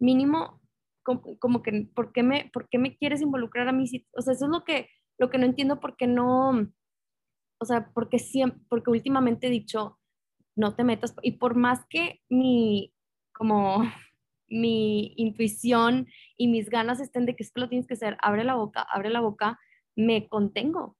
[0.00, 0.62] mínimo,
[1.02, 3.84] como, que, ¿por qué, me, ¿por qué me quieres involucrar a mí?
[4.16, 6.66] O sea, eso es lo que, lo que no entiendo, porque no,
[7.60, 9.98] o sea, porque, siempre, porque últimamente he dicho,
[10.56, 12.94] no te metas, y por más que mi,
[13.34, 13.82] como
[14.48, 18.54] mi intuición y mis ganas estén de que esto lo tienes que hacer, abre la
[18.54, 19.58] boca, abre la boca,
[19.94, 20.97] me contengo,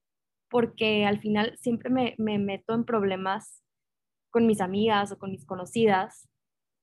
[0.48, 3.62] porque al final siempre me, me meto en problemas
[4.30, 6.28] con mis amigas o con mis conocidas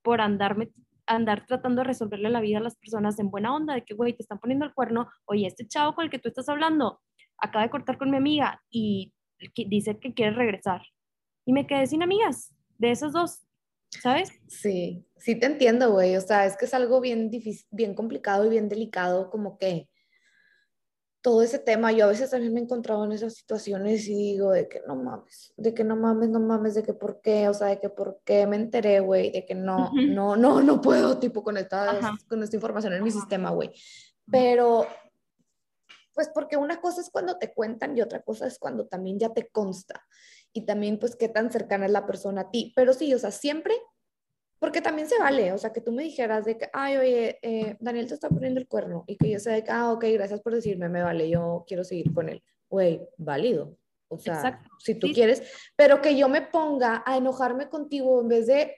[0.02, 0.70] por andarme
[1.06, 4.12] andar tratando de resolverle la vida a las personas en buena onda, de que, güey,
[4.12, 7.00] te están poniendo el cuerno, oye, este chavo con el que tú estás hablando
[7.38, 9.12] acaba de cortar con mi amiga y
[9.68, 10.82] dice que quiere regresar.
[11.44, 13.46] Y me quedé sin amigas de esos dos,
[13.90, 14.32] ¿sabes?
[14.48, 16.16] Sí, sí te entiendo, güey.
[16.16, 19.88] O sea, es que es algo bien difícil, bien complicado y bien delicado, como que
[21.20, 24.52] todo ese tema, yo a veces también me he encontrado en esas situaciones y digo
[24.52, 27.54] de que no mames, de que no mames, no mames, de que por qué, o
[27.54, 31.18] sea, de que por qué me enteré, güey, de que no, no, no, no puedo,
[31.18, 31.98] tipo, con esta,
[32.28, 33.72] con esta información en mi sistema, güey.
[34.30, 34.86] Pero,
[36.14, 39.32] pues porque una cosa es cuando te cuentan y otra cosa es cuando también ya
[39.32, 40.06] te consta.
[40.52, 42.72] Y también, pues, qué tan cercana es la persona a ti.
[42.74, 43.74] Pero sí, o sea, siempre
[44.58, 47.76] porque también se vale, o sea, que tú me dijeras de que, ay, oye, eh,
[47.80, 50.40] Daniel te está poniendo el cuerno y que yo sea de que, ah, ok, gracias
[50.40, 52.42] por decirme, me vale, yo quiero seguir con él.
[52.68, 53.76] Güey, válido.
[54.08, 55.42] O sea, si tú quieres,
[55.74, 58.74] pero que yo me ponga a enojarme contigo en vez de,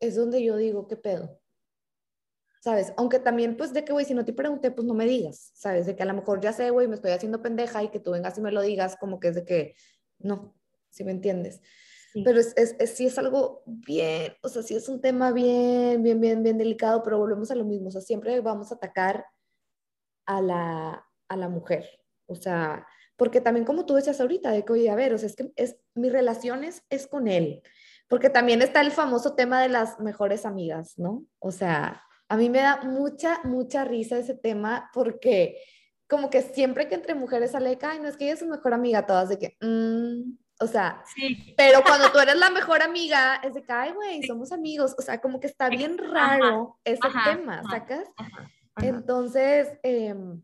[0.00, 1.38] es donde yo digo, ¿qué pedo?
[2.60, 2.94] ¿Sabes?
[2.96, 5.84] Aunque también, pues, de que, güey, si no te pregunté, pues no me digas, ¿sabes?
[5.84, 8.12] De que a lo mejor ya sé, güey, me estoy haciendo pendeja y que tú
[8.12, 9.74] vengas y me lo digas, como que es de que,
[10.18, 10.56] no,
[10.88, 11.60] si me entiendes.
[12.22, 16.20] Pero es, es, sí es algo bien, o sea, sí es un tema bien, bien,
[16.20, 19.26] bien, bien delicado, pero volvemos a lo mismo, o sea, siempre vamos a atacar
[20.26, 21.88] a la, a la mujer,
[22.26, 25.28] o sea, porque también como tú decías ahorita, de que, oye, a ver, o sea,
[25.28, 27.62] es que es, mi relación es, es con él,
[28.08, 31.26] porque también está el famoso tema de las mejores amigas, ¿no?
[31.40, 35.60] O sea, a mí me da mucha, mucha risa ese tema porque
[36.08, 38.74] como que siempre que entre mujeres sale, ay, no es que ella es su mejor
[38.74, 41.04] amiga, todas de que, mmm, o sea,
[41.56, 44.94] pero cuando tú eres la mejor amiga, es de que, ay, güey, somos amigos.
[44.98, 48.08] O sea, como que está bien raro ese tema, ¿sacas?
[48.76, 50.42] Entonces, em,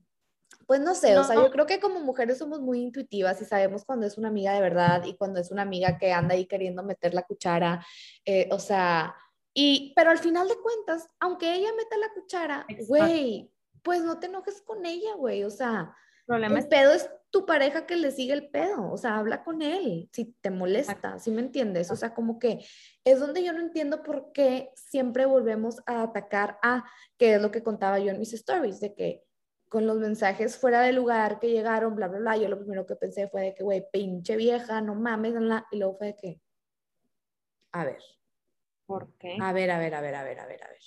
[0.67, 3.85] pues no sé, o sea, yo creo que como mujeres somos muy intuitivas y sabemos
[3.85, 6.85] cuando es una amiga de verdad y cuando es una amiga que anda ahí queriendo
[6.85, 7.85] meter la cuchara,
[8.25, 9.17] eh, o sea,
[9.53, 13.51] y, pero al final de cuentas, aunque ella meta la cuchara, güey,
[13.83, 15.93] pues no te enojes con ella, güey, o sea,
[16.37, 20.09] el pedo es tu pareja que le sigue el pedo, o sea, habla con él
[20.13, 21.91] si te molesta, ¿sí me entiendes?
[21.91, 22.65] O sea, como que
[23.05, 26.85] es donde yo no entiendo por qué siempre volvemos a atacar a,
[27.17, 29.23] que es lo que contaba yo en mis stories, de que
[29.69, 32.97] con los mensajes fuera de lugar que llegaron, bla, bla, bla, yo lo primero que
[32.97, 35.35] pensé fue de que, güey, pinche vieja, no mames,
[35.71, 36.41] y luego fue de que,
[37.73, 38.03] a ver.
[38.87, 39.37] ¿Por qué?
[39.41, 40.83] A ver, a ver, a ver, a ver, a ver, a ver.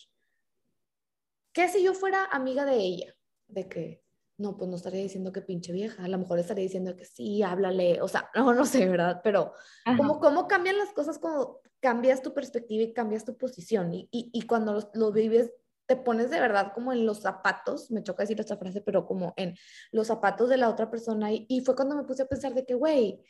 [1.53, 3.15] ¿Qué si yo fuera amiga de ella?
[3.47, 4.02] De que,
[4.37, 7.43] no, pues no estaría diciendo que pinche vieja, a lo mejor estaría diciendo que sí,
[7.43, 9.21] háblale, o sea, no, no sé, ¿verdad?
[9.23, 9.53] Pero
[9.97, 14.29] como cómo cambian las cosas cuando cambias tu perspectiva y cambias tu posición y, y,
[14.33, 15.51] y cuando lo, vives,
[15.85, 19.33] te pones de verdad como en los zapatos, me choca decir esta frase, pero como
[19.35, 19.55] en
[19.91, 22.65] los zapatos de la otra persona y, y fue cuando me puse a pensar de
[22.65, 23.21] que, güey,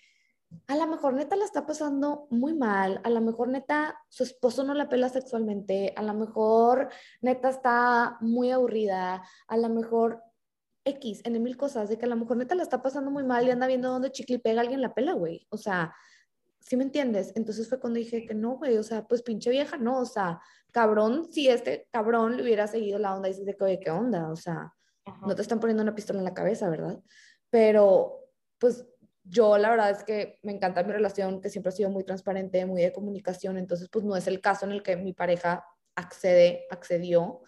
[0.67, 4.63] a lo mejor neta la está pasando muy mal, a lo mejor neta su esposo
[4.63, 6.89] no la pela sexualmente, a lo mejor
[7.21, 10.21] neta está muy aburrida, a lo mejor
[10.85, 13.47] X, en mil cosas, de que a lo mejor neta la está pasando muy mal
[13.47, 15.47] y anda viendo dónde chicle y pega alguien la pela, güey.
[15.49, 15.93] O sea,
[16.59, 17.31] ¿sí me entiendes?
[17.35, 20.39] Entonces fue cuando dije que no, güey, o sea, pues pinche vieja, no, o sea,
[20.71, 24.29] cabrón, si este cabrón le hubiera seguido la onda dices de que, oye, ¿qué onda?
[24.29, 24.73] O sea,
[25.25, 26.99] no te están poniendo una pistola en la cabeza, ¿verdad?
[27.49, 28.85] Pero, pues
[29.23, 32.65] yo la verdad es que me encanta mi relación, que siempre ha sido muy transparente,
[32.65, 36.65] muy de comunicación, entonces pues no es el caso en el que mi pareja accede,
[36.69, 37.41] accedió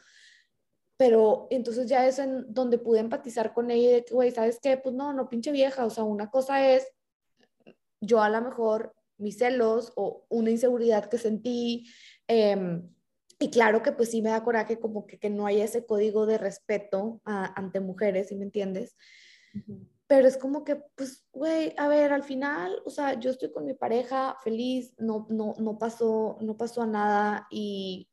[0.98, 4.78] pero entonces ya es en donde pude empatizar con ella de que, güey, ¿sabes qué?
[4.78, 6.88] Pues no, no pinche vieja, o sea, una cosa es
[8.02, 11.88] yo a lo mejor mis celos o una inseguridad que sentí,
[12.28, 12.88] em,
[13.40, 16.26] y claro que pues sí me da coraje como que, que no haya ese código
[16.26, 18.96] de respeto ante mujeres, ¿sí me entiendes?
[20.08, 23.66] pero es como que, pues, güey, a ver, al final, o sea, yo estoy con
[23.66, 28.08] mi pareja feliz, no, no, no pasó, no pasó a nada y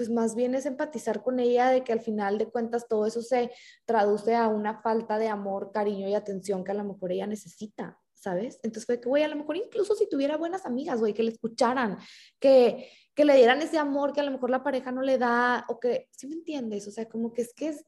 [0.00, 3.20] pues más bien es empatizar con ella de que al final de cuentas todo eso
[3.20, 3.50] se
[3.84, 8.00] traduce a una falta de amor, cariño y atención que a lo mejor ella necesita,
[8.14, 8.58] ¿sabes?
[8.62, 11.32] Entonces fue que, güey, a lo mejor incluso si tuviera buenas amigas, güey, que le
[11.32, 11.98] escucharan,
[12.38, 15.66] que, que le dieran ese amor que a lo mejor la pareja no le da,
[15.68, 16.88] o que, ¿sí me entiendes?
[16.88, 17.84] O sea, como que es que es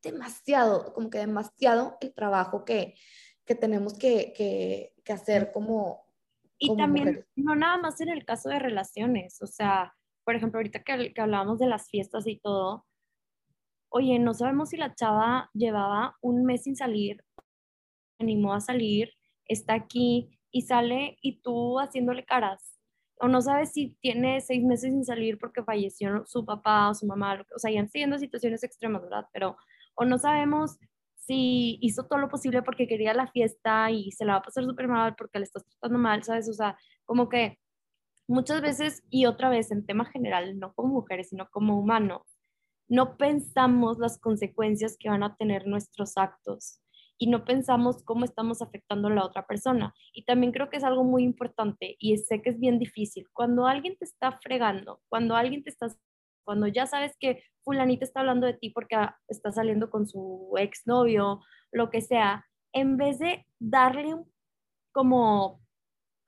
[0.00, 2.94] demasiado, como que demasiado el trabajo que,
[3.44, 6.04] que tenemos que, que, que hacer como...
[6.60, 10.82] Y también, no nada más en el caso de relaciones, o sea, por ejemplo, ahorita
[10.82, 12.86] que, que hablábamos de las fiestas y todo,
[13.90, 17.24] oye, no sabemos si la chava llevaba un mes sin salir,
[18.18, 19.12] animó a salir,
[19.46, 22.76] está aquí y sale y tú haciéndole caras.
[23.16, 27.06] O no sabes si tiene seis meses sin salir porque falleció su papá o su
[27.06, 29.26] mamá, o sea, ya siendo situaciones extremas, ¿verdad?
[29.32, 29.56] Pero,
[29.94, 30.78] o no sabemos
[31.16, 34.64] si hizo todo lo posible porque quería la fiesta y se la va a pasar
[34.64, 36.48] súper mal porque le estás tratando mal, ¿sabes?
[36.48, 37.58] O sea, como que
[38.30, 42.22] muchas veces, y otra vez en tema general, no como mujeres, sino como humanos,
[42.88, 46.80] no pensamos las consecuencias que van a tener nuestros actos
[47.18, 49.94] y no pensamos cómo estamos afectando a la otra persona.
[50.12, 53.28] Y también creo que es algo muy importante y sé que es bien difícil.
[53.32, 55.88] Cuando alguien te está fregando, cuando alguien te está,
[56.44, 58.96] cuando ya sabes que fulanita está hablando de ti porque
[59.28, 61.40] está saliendo con su exnovio,
[61.72, 64.16] lo que sea, en vez de darle
[64.92, 65.60] como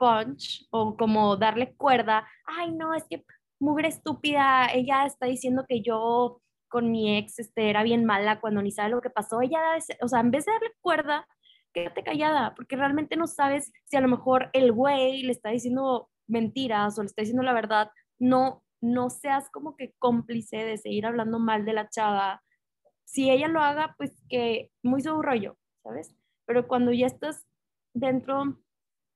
[0.02, 3.24] punch o como darle cuerda, ay no, es que
[3.60, 8.62] mugre estúpida, ella está diciendo que yo con mi ex este, era bien mala cuando
[8.62, 9.60] ni sabe lo que pasó, ella,
[10.00, 11.28] o sea, en vez de darle cuerda,
[11.72, 16.10] quédate callada, porque realmente no sabes si a lo mejor el güey le está diciendo
[16.26, 21.06] mentiras o le está diciendo la verdad, no, no seas como que cómplice de seguir
[21.06, 22.42] hablando mal de la chava.
[23.04, 26.14] Si ella lo haga, pues que muy su rollo, ¿sabes?
[26.46, 27.46] Pero cuando ya estás
[27.94, 28.58] dentro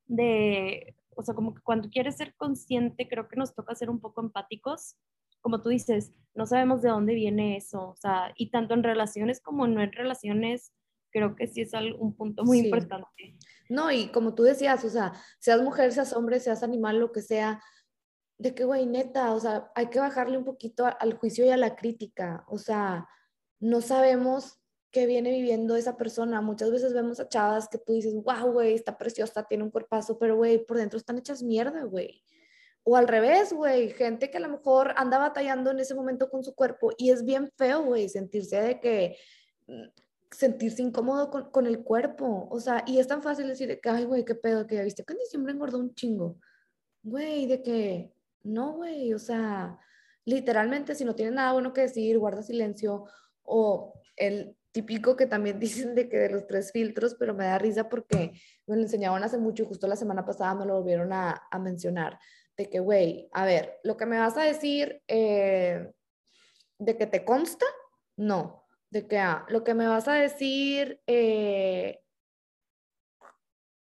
[0.06, 4.00] de, o sea, como que cuando quieres ser consciente, creo que nos toca ser un
[4.00, 4.96] poco empáticos.
[5.40, 9.40] Como tú dices, no sabemos de dónde viene eso, o sea, y tanto en relaciones
[9.40, 10.72] como no en relaciones,
[11.10, 13.36] creo que sí es un punto muy importante.
[13.68, 17.22] No, y como tú decías, o sea, seas mujer, seas hombre, seas animal, lo que
[17.22, 17.62] sea,
[18.38, 21.56] de qué güey, neta, o sea, hay que bajarle un poquito al juicio y a
[21.56, 23.08] la crítica, o sea,
[23.60, 26.40] no sabemos que viene viviendo esa persona.
[26.40, 30.18] Muchas veces vemos a chavas que tú dices, wow, güey, está preciosa, tiene un cuerpazo,
[30.18, 32.22] pero güey, por dentro están hechas mierda, güey.
[32.84, 36.44] O al revés, güey, gente que a lo mejor anda batallando en ese momento con
[36.44, 39.16] su cuerpo y es bien feo, güey, sentirse de que,
[39.66, 39.88] mm,
[40.30, 42.48] sentirse incómodo con, con, el cuerpo.
[42.50, 45.04] O sea, y es tan fácil decir que, ay, güey, qué pedo, que ya viste
[45.04, 46.38] que en diciembre engordó un chingo.
[47.02, 48.12] Güey, de que,
[48.44, 49.78] no, güey, o sea,
[50.24, 53.04] literalmente si no tienes nada bueno que decir, guarda silencio
[53.42, 57.56] o el típico que también dicen de que de los tres filtros, pero me da
[57.56, 58.32] risa porque
[58.66, 62.18] me lo enseñaban hace mucho y justo la semana pasada me lo volvieron a, mencionar,
[62.58, 65.94] de que, güey, a ver, lo que me vas a decir eh,
[66.78, 67.64] de que te consta,
[68.16, 72.02] no, de que, ah, lo que me vas a decir, eh,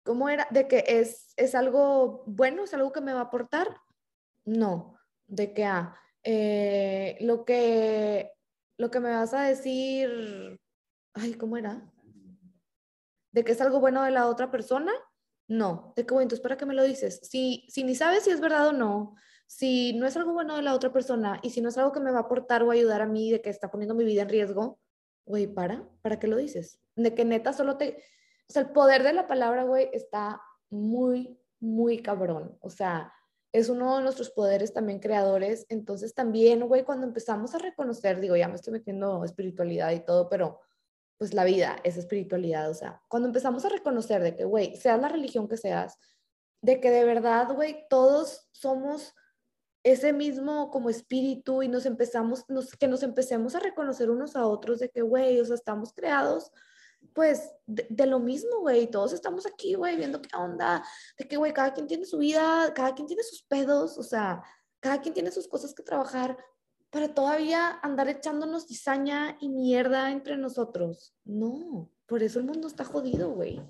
[0.04, 0.46] ¿cómo era?
[0.50, 3.80] De que es, es algo bueno, es algo que me va a aportar,
[4.44, 8.30] no, de que, ah, eh, lo que
[8.78, 10.60] lo que me vas a decir
[11.16, 11.92] ay, ¿cómo era?
[13.32, 14.92] ¿De que es algo bueno de la otra persona?
[15.48, 15.92] No.
[15.96, 16.24] ¿De qué bueno?
[16.24, 17.20] Entonces, ¿para qué me lo dices?
[17.22, 20.62] Si, si ni sabes si es verdad o no, si no es algo bueno de
[20.62, 23.02] la otra persona y si no es algo que me va a aportar o ayudar
[23.02, 24.80] a mí de que está poniendo mi vida en riesgo,
[25.24, 26.80] güey, para, ¿para qué lo dices?
[26.94, 28.02] De que neta solo te...
[28.48, 30.40] O sea, el poder de la palabra, güey, está
[30.70, 32.56] muy, muy cabrón.
[32.60, 33.12] O sea,
[33.52, 35.66] es uno de nuestros poderes también creadores.
[35.68, 40.28] Entonces también, güey, cuando empezamos a reconocer, digo, ya me estoy metiendo espiritualidad y todo,
[40.28, 40.60] pero
[41.18, 45.00] pues la vida es espiritualidad, o sea, cuando empezamos a reconocer de que, güey, seas
[45.00, 45.98] la religión que seas,
[46.62, 49.14] de que de verdad, güey, todos somos
[49.82, 54.46] ese mismo como espíritu y nos empezamos, nos, que nos empecemos a reconocer unos a
[54.46, 56.52] otros de que, güey, o sea, estamos creados
[57.14, 60.84] pues de, lo mismo, güey, todos estamos aquí, güey, viendo qué onda,
[61.18, 64.42] de que, güey, cada quien tiene su vida, cada quien tiene sus pedos, o sea,
[64.80, 66.36] cada quien tiene sus cosas que trabajar,
[66.90, 71.14] para todavía andar echándonos cizaña y mierda entre nosotros.
[71.24, 73.60] No, por eso el mundo está jodido, güey.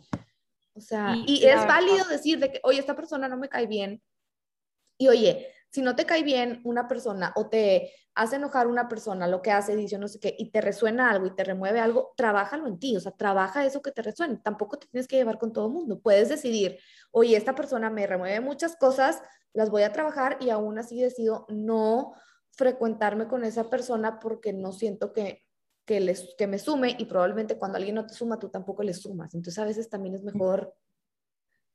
[0.74, 4.02] O sea, y, es válido decir de que, oye, esta persona no me cae bien.
[4.98, 9.26] Y oye, si no te cae bien una persona o te hace enojar una persona,
[9.26, 12.14] lo que hace, dice no sé qué, y te resuena algo y te remueve algo,
[12.16, 14.38] trabájalo en ti, o sea, trabaja eso que te resuene.
[14.38, 16.00] Tampoco te tienes que llevar con todo el mundo.
[16.00, 16.78] Puedes decidir,
[17.10, 19.20] oye, esta persona me remueve muchas cosas,
[19.52, 22.14] las voy a trabajar y aún así decido no
[22.56, 25.46] frecuentarme con esa persona porque no siento que
[25.86, 28.92] que, les, que me sume y probablemente cuando alguien no te suma, tú tampoco le
[28.92, 29.34] sumas.
[29.34, 30.74] Entonces a veces también es mejor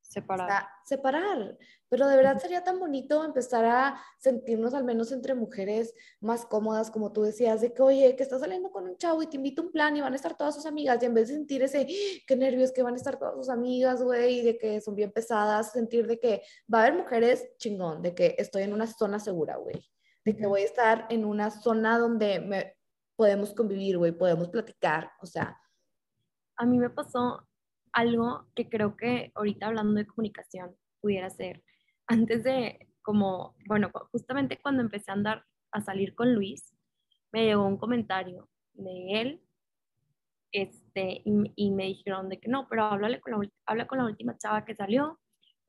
[0.01, 0.65] separar.
[0.83, 1.57] separar.
[1.87, 6.91] Pero de verdad sería tan bonito empezar a sentirnos, al menos entre mujeres, más cómodas,
[6.91, 9.61] como tú decías, de que, oye, que estás saliendo con un chavo y te invita
[9.61, 11.63] a un plan y van a estar todas sus amigas, y en vez de sentir
[11.63, 12.23] ese, ¡Ah!
[12.27, 15.13] qué nervios que van a estar todas sus amigas, güey, y de que son bien
[15.13, 19.19] pesadas, sentir de que va a haber mujeres chingón, de que estoy en una zona
[19.19, 19.81] segura, güey,
[20.25, 22.75] de que voy a estar en una zona donde me,
[23.15, 25.59] podemos convivir, güey, podemos platicar, o sea.
[26.57, 27.47] A mí me pasó
[27.91, 31.63] algo que creo que ahorita hablando de comunicación pudiera ser,
[32.07, 36.75] antes de como, bueno, justamente cuando empecé a andar a salir con Luis,
[37.31, 39.41] me llegó un comentario de él
[40.51, 44.37] este, y, me dijeron de que no, pero háblale con la, habla con la última
[44.37, 45.19] chava que salió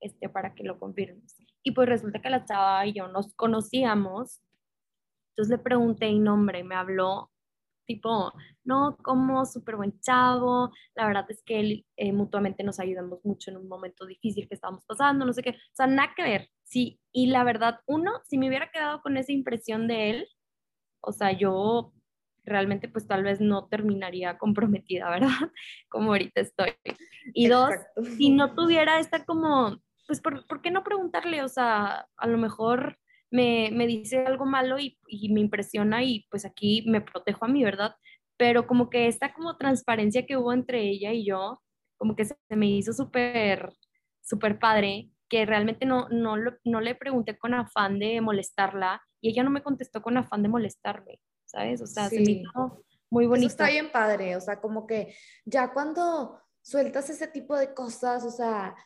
[0.00, 1.36] este, para que lo confirmes.
[1.62, 4.42] Y pues resulta que la chava y yo nos conocíamos,
[5.30, 7.30] entonces le pregunté y nombre, me habló
[7.86, 8.32] tipo,
[8.64, 13.50] no, como súper buen chavo, la verdad es que él, eh, mutuamente nos ayudamos mucho
[13.50, 16.48] en un momento difícil que estábamos pasando, no sé qué, o sea, nada que ver,
[16.62, 20.28] sí, y la verdad, uno, si me hubiera quedado con esa impresión de él,
[21.00, 21.92] o sea, yo
[22.44, 25.50] realmente pues tal vez no terminaría comprometida, ¿verdad?
[25.88, 26.72] Como ahorita estoy.
[27.34, 27.70] Y dos,
[28.16, 29.80] si no tuviera esta como,
[30.12, 31.42] pues, ¿por, ¿por, qué no preguntarle?
[31.42, 32.98] O sea, a lo mejor
[33.30, 37.48] me, me dice algo malo y, y, me impresiona y pues aquí me protejo a
[37.48, 37.94] mí, ¿verdad?
[38.36, 41.62] Pero como que esta como transparencia que hubo entre ella y yo,
[41.96, 43.72] como que se, me hizo súper,
[44.20, 49.44] súper padre, que realmente no, no, no le pregunté con afán de molestarla y ella
[49.44, 51.80] no me contestó con afán de molestarme, ¿sabes?
[51.80, 53.46] O sea, se me hizo muy bonito.
[53.46, 58.24] Eso está bien padre, o sea, como que ya cuando sueltas ese tipo de cosas,
[58.24, 58.76] o sea,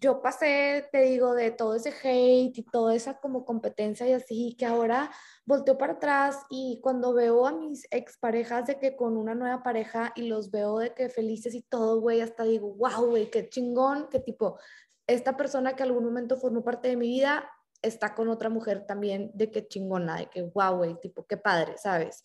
[0.00, 4.56] yo pasé, te digo, de todo ese hate y toda esa como competencia y así,
[4.58, 5.10] que ahora
[5.44, 10.12] volteo para atrás y cuando veo a mis exparejas de que con una nueva pareja
[10.16, 14.08] y los veo de que felices y todo, güey, hasta digo, wow, güey, qué chingón,
[14.08, 14.58] que tipo,
[15.06, 17.50] esta persona que algún momento formó parte de mi vida
[17.82, 21.76] está con otra mujer también, de qué chingona, de que wow, güey, tipo, qué padre,
[21.76, 22.24] ¿sabes?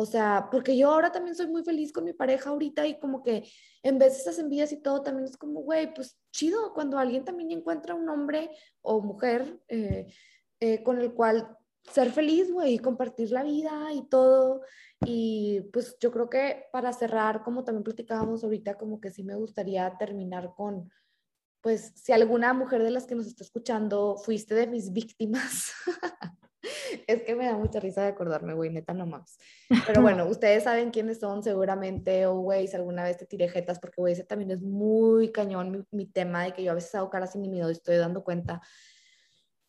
[0.00, 3.20] O sea, porque yo ahora también soy muy feliz con mi pareja ahorita y como
[3.20, 3.50] que
[3.82, 7.24] en vez de esas envidias y todo, también es como, güey, pues chido cuando alguien
[7.24, 8.48] también encuentra un hombre
[8.80, 10.06] o mujer eh,
[10.60, 14.60] eh, con el cual ser feliz, güey, y compartir la vida y todo.
[15.04, 19.34] Y pues yo creo que para cerrar, como también platicábamos ahorita, como que sí me
[19.34, 20.92] gustaría terminar con,
[21.60, 25.72] pues si alguna mujer de las que nos está escuchando fuiste de mis víctimas.
[27.06, 29.38] Es que me da mucha risa de acordarme, güey, neta, no más.
[29.86, 33.78] Pero bueno, ustedes saben quiénes son seguramente, o güey, si alguna vez te tiré jetas,
[33.78, 37.10] porque güey, ese también es muy cañón mi, tema de que yo a veces hago
[37.10, 38.60] caras sin ni miedo y estoy dando cuenta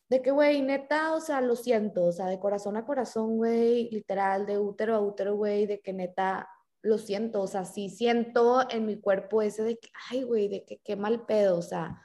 [0.10, 3.90] de que, güey, neta, o sea, lo siento, o sea, de corazón a corazón, güey,
[3.92, 6.50] literal, de útero a útero, güey, de que neta,
[6.82, 10.66] lo siento, o sea, sí siento en mi cuerpo ese de que, ay, güey, de
[10.66, 12.02] que qué mal pedo, o sea,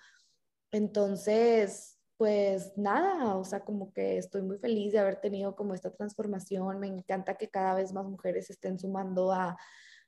[0.70, 1.93] entonces
[2.24, 6.80] pues nada, o sea, como que estoy muy feliz de haber tenido como esta transformación.
[6.80, 9.58] Me encanta que cada vez más mujeres estén sumando a,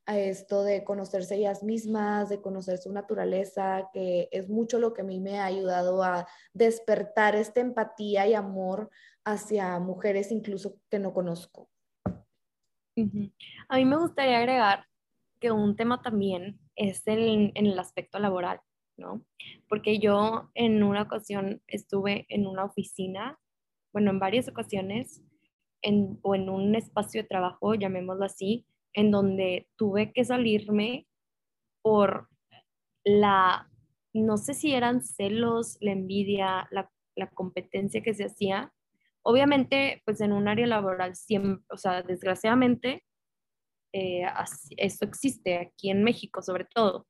[0.06, 5.02] a esto de conocerse ellas mismas, de conocer su naturaleza, que es mucho lo que
[5.02, 8.88] a mí me ha ayudado a despertar esta empatía y amor
[9.26, 11.68] hacia mujeres incluso que no conozco.
[13.68, 14.86] A mí me gustaría agregar
[15.38, 18.62] que un tema también es el, en el aspecto laboral.
[18.96, 19.24] ¿No?
[19.68, 23.38] Porque yo en una ocasión estuve en una oficina,
[23.92, 25.22] bueno, en varias ocasiones,
[25.82, 31.06] en, o en un espacio de trabajo, llamémoslo así, en donde tuve que salirme
[31.82, 32.28] por
[33.04, 33.70] la,
[34.12, 36.90] no sé si eran celos, la envidia, la,
[37.34, 38.72] competencia que se hacía.
[39.22, 43.04] Obviamente, pues en un área laboral, siempre, o sea, desgraciadamente,
[43.92, 44.26] eh,
[44.76, 47.06] esto existe aquí en México sobre todo,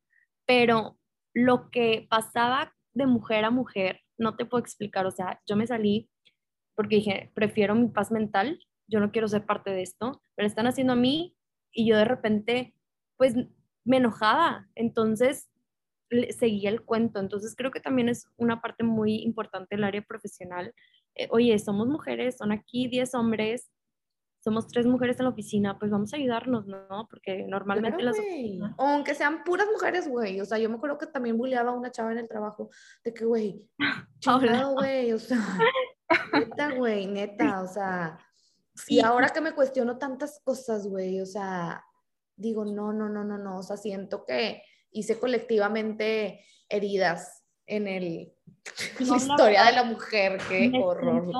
[0.46, 0.98] pero
[1.36, 5.66] lo que pasaba de mujer a mujer, no te puedo explicar, o sea, yo me
[5.66, 6.08] salí
[6.74, 10.66] porque dije, prefiero mi paz mental, yo no quiero ser parte de esto, pero están
[10.66, 11.36] haciendo a mí
[11.72, 12.74] y yo de repente,
[13.18, 13.34] pues
[13.84, 15.50] me enojaba, entonces
[16.38, 20.72] seguía el cuento, entonces creo que también es una parte muy importante del área profesional.
[21.16, 23.70] Eh, oye, somos mujeres, son aquí 10 hombres,
[24.46, 27.08] somos tres mujeres en la oficina, pues vamos a ayudarnos, ¿no?
[27.10, 28.14] Porque normalmente las
[28.78, 31.90] aunque sean puras mujeres, güey, o sea, yo me acuerdo que también bulleaba a una
[31.90, 32.70] chava en el trabajo
[33.02, 33.68] de que, güey,
[34.20, 35.44] chingado, güey, o sea,
[36.32, 38.20] neta, güey, neta, o sea,
[38.86, 41.84] y ahora que me cuestiono tantas cosas, güey, o sea,
[42.36, 48.32] digo, no, no, no, no, no, o sea, siento que hice colectivamente heridas en el,
[49.00, 51.32] la historia de la mujer, qué horror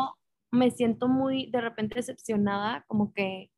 [0.51, 3.51] me siento muy de repente decepcionada, como que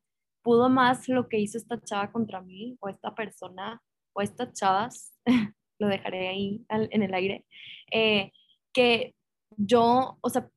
[0.42, 3.82] pudo más lo que hizo esta chava contra mí o esta persona
[4.14, 5.14] o estas chavas,
[5.78, 7.44] lo dejaré ahí en el aire,
[7.92, 8.32] eh,
[8.72, 9.14] que
[9.56, 10.48] yo, o sea,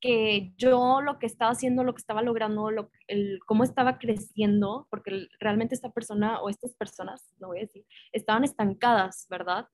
[0.00, 4.86] que yo lo que estaba haciendo, lo que estaba logrando, lo, el, cómo estaba creciendo,
[4.90, 9.66] porque realmente esta persona o estas personas, no voy a decir, estaban estancadas, ¿verdad?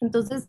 [0.00, 0.48] Entonces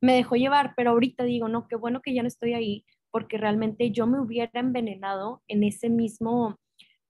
[0.00, 3.38] me dejó llevar, pero ahorita digo, no, qué bueno que ya no estoy ahí, porque
[3.38, 6.58] realmente yo me hubiera envenenado en ese mismo,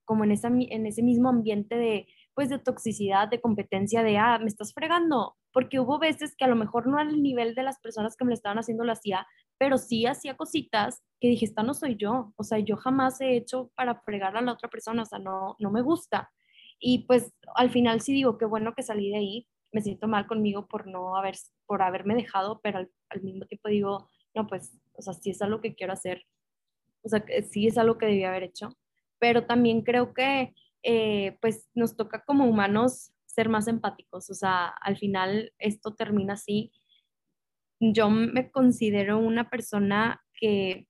[0.03, 4.37] como en, esa, en ese mismo ambiente de, pues, de toxicidad, de competencia, de, ah,
[4.37, 7.79] me estás fregando, porque hubo veces que a lo mejor no al nivel de las
[7.79, 9.25] personas que me lo estaban haciendo lo hacía,
[9.57, 13.35] pero sí hacía cositas que dije, esta no soy yo, o sea, yo jamás he
[13.35, 16.29] hecho para fregar a la otra persona, o sea, no, no me gusta.
[16.79, 20.27] Y pues al final sí digo, qué bueno que salí de ahí, me siento mal
[20.27, 21.35] conmigo por no haber,
[21.65, 25.61] por haberme dejado, pero al, mismo tiempo digo, no, pues, o sea, sí es algo
[25.61, 26.25] que quiero hacer,
[27.03, 28.77] o sea, sí es algo que debía haber hecho,
[29.19, 34.67] pero también creo que, eh, pues, nos toca como humanos ser más empáticos, o sea,
[34.67, 36.71] al final esto termina así.
[37.79, 40.87] Yo me considero una persona que,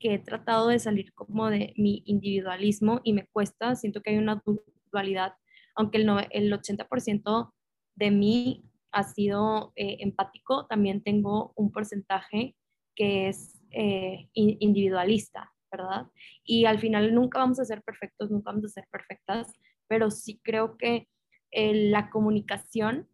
[0.00, 4.18] que he tratado de salir como de mi individualismo y me cuesta, siento que hay
[4.18, 4.42] una
[4.90, 5.34] dualidad,
[5.74, 7.52] aunque el, el 80%
[7.96, 12.56] de mí ha sido eh, empático, también tengo un porcentaje
[12.94, 16.06] que es eh, individualista, ¿verdad?
[16.44, 19.52] Y al final nunca vamos a ser perfectos, nunca vamos a ser perfectas,
[19.88, 21.08] pero sí creo que
[21.50, 23.08] eh, la comunicación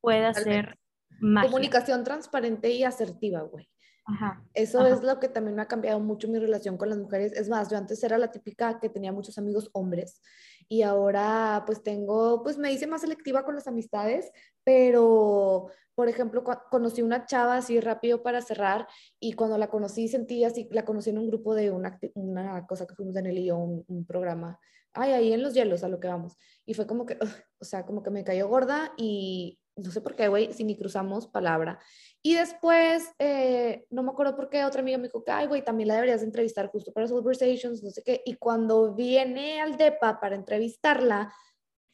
[0.00, 0.78] puede hacer
[1.20, 3.68] Comunicación transparente y asertiva, güey.
[4.06, 7.32] Ajá, Eso es lo que también me ha cambiado mucho mi relación con las mujeres.
[7.32, 10.20] Es más, yo antes era la típica que tenía muchos amigos hombres
[10.68, 14.30] y ahora pues tengo, pues me hice más selectiva con las amistades,
[14.62, 18.88] pero por ejemplo, conocí una chava así rápido para cerrar
[19.20, 22.86] y cuando la conocí sentí así, la conocí en un grupo de una, una cosa
[22.86, 24.58] que fuimos en el y yo, un, un programa,
[24.92, 26.36] ay, ahí en los hielos a lo que vamos.
[26.66, 27.16] Y fue como que,
[27.60, 30.76] o sea, como que me cayó gorda y no sé por qué, güey, si ni
[30.76, 31.78] cruzamos palabra.
[32.22, 35.88] Y después, eh, no me acuerdo por qué, otra amiga me dijo ay, güey, también
[35.88, 38.22] la deberías entrevistar justo para Conversations, no sé qué.
[38.24, 41.32] Y cuando viene al DEPA para entrevistarla,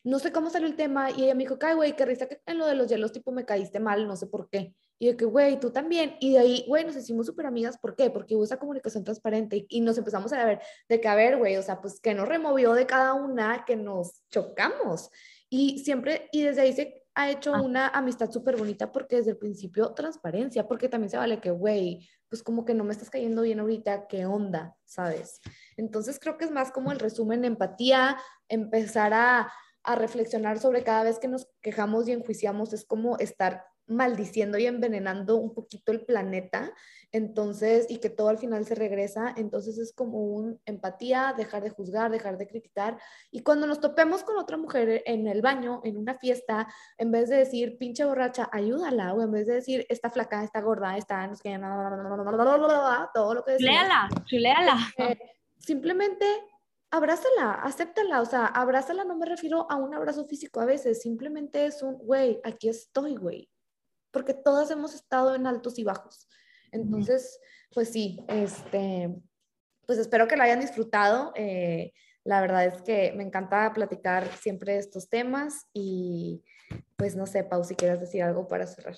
[0.03, 2.41] no sé cómo salió el tema y ella me dijo, ay, güey, qué risa que
[2.47, 4.74] en lo de los hielos, tipo, me caíste mal, no sé por qué.
[4.99, 6.16] Y yo que, güey, tú también.
[6.20, 7.78] Y de ahí, güey, nos hicimos súper amigas.
[7.78, 8.11] ¿Por qué?
[8.11, 11.39] Porque hubo esa comunicación transparente y, y, nos empezamos a ver de que, a ver,
[11.39, 15.11] güey, o sea, pues que nos removió de cada una, que nos chocamos.
[15.49, 17.62] Y siempre, y desde ahí se ha hecho ah.
[17.62, 22.09] una amistad súper bonita porque desde el principio transparencia, porque también se vale que, güey,
[22.29, 24.77] pues como que no me estás cayendo bien ahorita, ¿qué onda?
[24.85, 25.41] ¿Sabes?
[25.77, 28.16] Entonces creo que es más como el resumen, empatía,
[28.49, 29.53] empezar a,
[29.83, 34.66] a reflexionar sobre cada vez que nos quejamos y enjuiciamos, es como estar maldiciendo y
[34.66, 36.72] envenenando un poquito el planeta,
[37.12, 41.70] entonces, y que todo al final se regresa, entonces es como un empatía, dejar de
[41.70, 42.99] juzgar, dejar de criticar,
[43.30, 46.68] y cuando nos topemos con otra mujer en el baño, en una fiesta,
[46.99, 50.61] en vez de decir, pinche borracha, ayúdala, o en vez de decir, está flaca, está
[50.61, 51.61] gorda, está, no sé qué,
[53.12, 53.74] todo lo que decimos.
[53.74, 54.76] Léala, léala.
[55.59, 56.26] simplemente
[56.91, 61.66] abrázala, acéptala, o sea, abrázala no me refiero a un abrazo físico a veces, simplemente
[61.66, 63.50] es un, güey, aquí estoy, güey,
[64.11, 66.29] porque todas hemos estado en altos y bajos.
[66.73, 67.39] Entonces,
[67.73, 69.15] pues sí, este,
[69.87, 71.33] pues espero que lo hayan disfrutado.
[71.35, 71.93] Eh,
[72.25, 76.45] la verdad es que me encanta platicar siempre de estos temas y
[76.97, 78.97] pues no sé, Pau, si quieres decir algo para cerrar.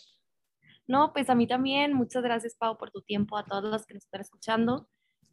[0.87, 3.95] No, pues a mí también, muchas gracias Pau por tu tiempo, a todos los que
[3.95, 4.89] nos están escuchando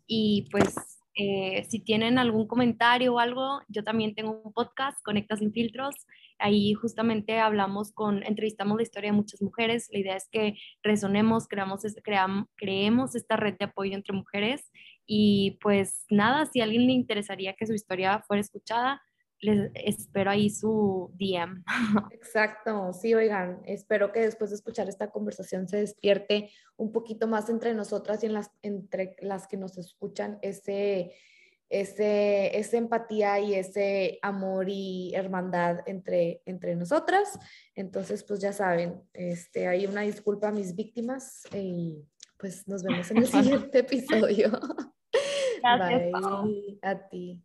[0.06, 5.36] y pues eh, si tienen algún comentario o algo, yo también tengo un podcast, Conecta
[5.36, 5.95] sin filtros.
[6.38, 9.89] Ahí justamente hablamos con, entrevistamos la historia de muchas mujeres.
[9.91, 14.72] La idea es que resonemos, creamos, creamos, creemos esta red de apoyo entre mujeres.
[15.05, 19.01] Y pues nada, si a alguien le interesaría que su historia fuera escuchada,
[19.42, 21.64] les espero ahí su DM.
[22.12, 27.50] Exacto, sí, oigan, espero que después de escuchar esta conversación se despierte un poquito más
[27.50, 31.14] entre nosotras y en las, entre las que nos escuchan ese,
[31.70, 37.40] ese, esa empatía y ese amor y hermandad entre, entre nosotras.
[37.76, 42.04] Entonces, pues ya saben, este, hay una disculpa a mis víctimas y
[42.38, 44.52] pues nos vemos en el siguiente episodio.
[45.62, 46.12] Gracias,
[46.82, 47.44] A ti.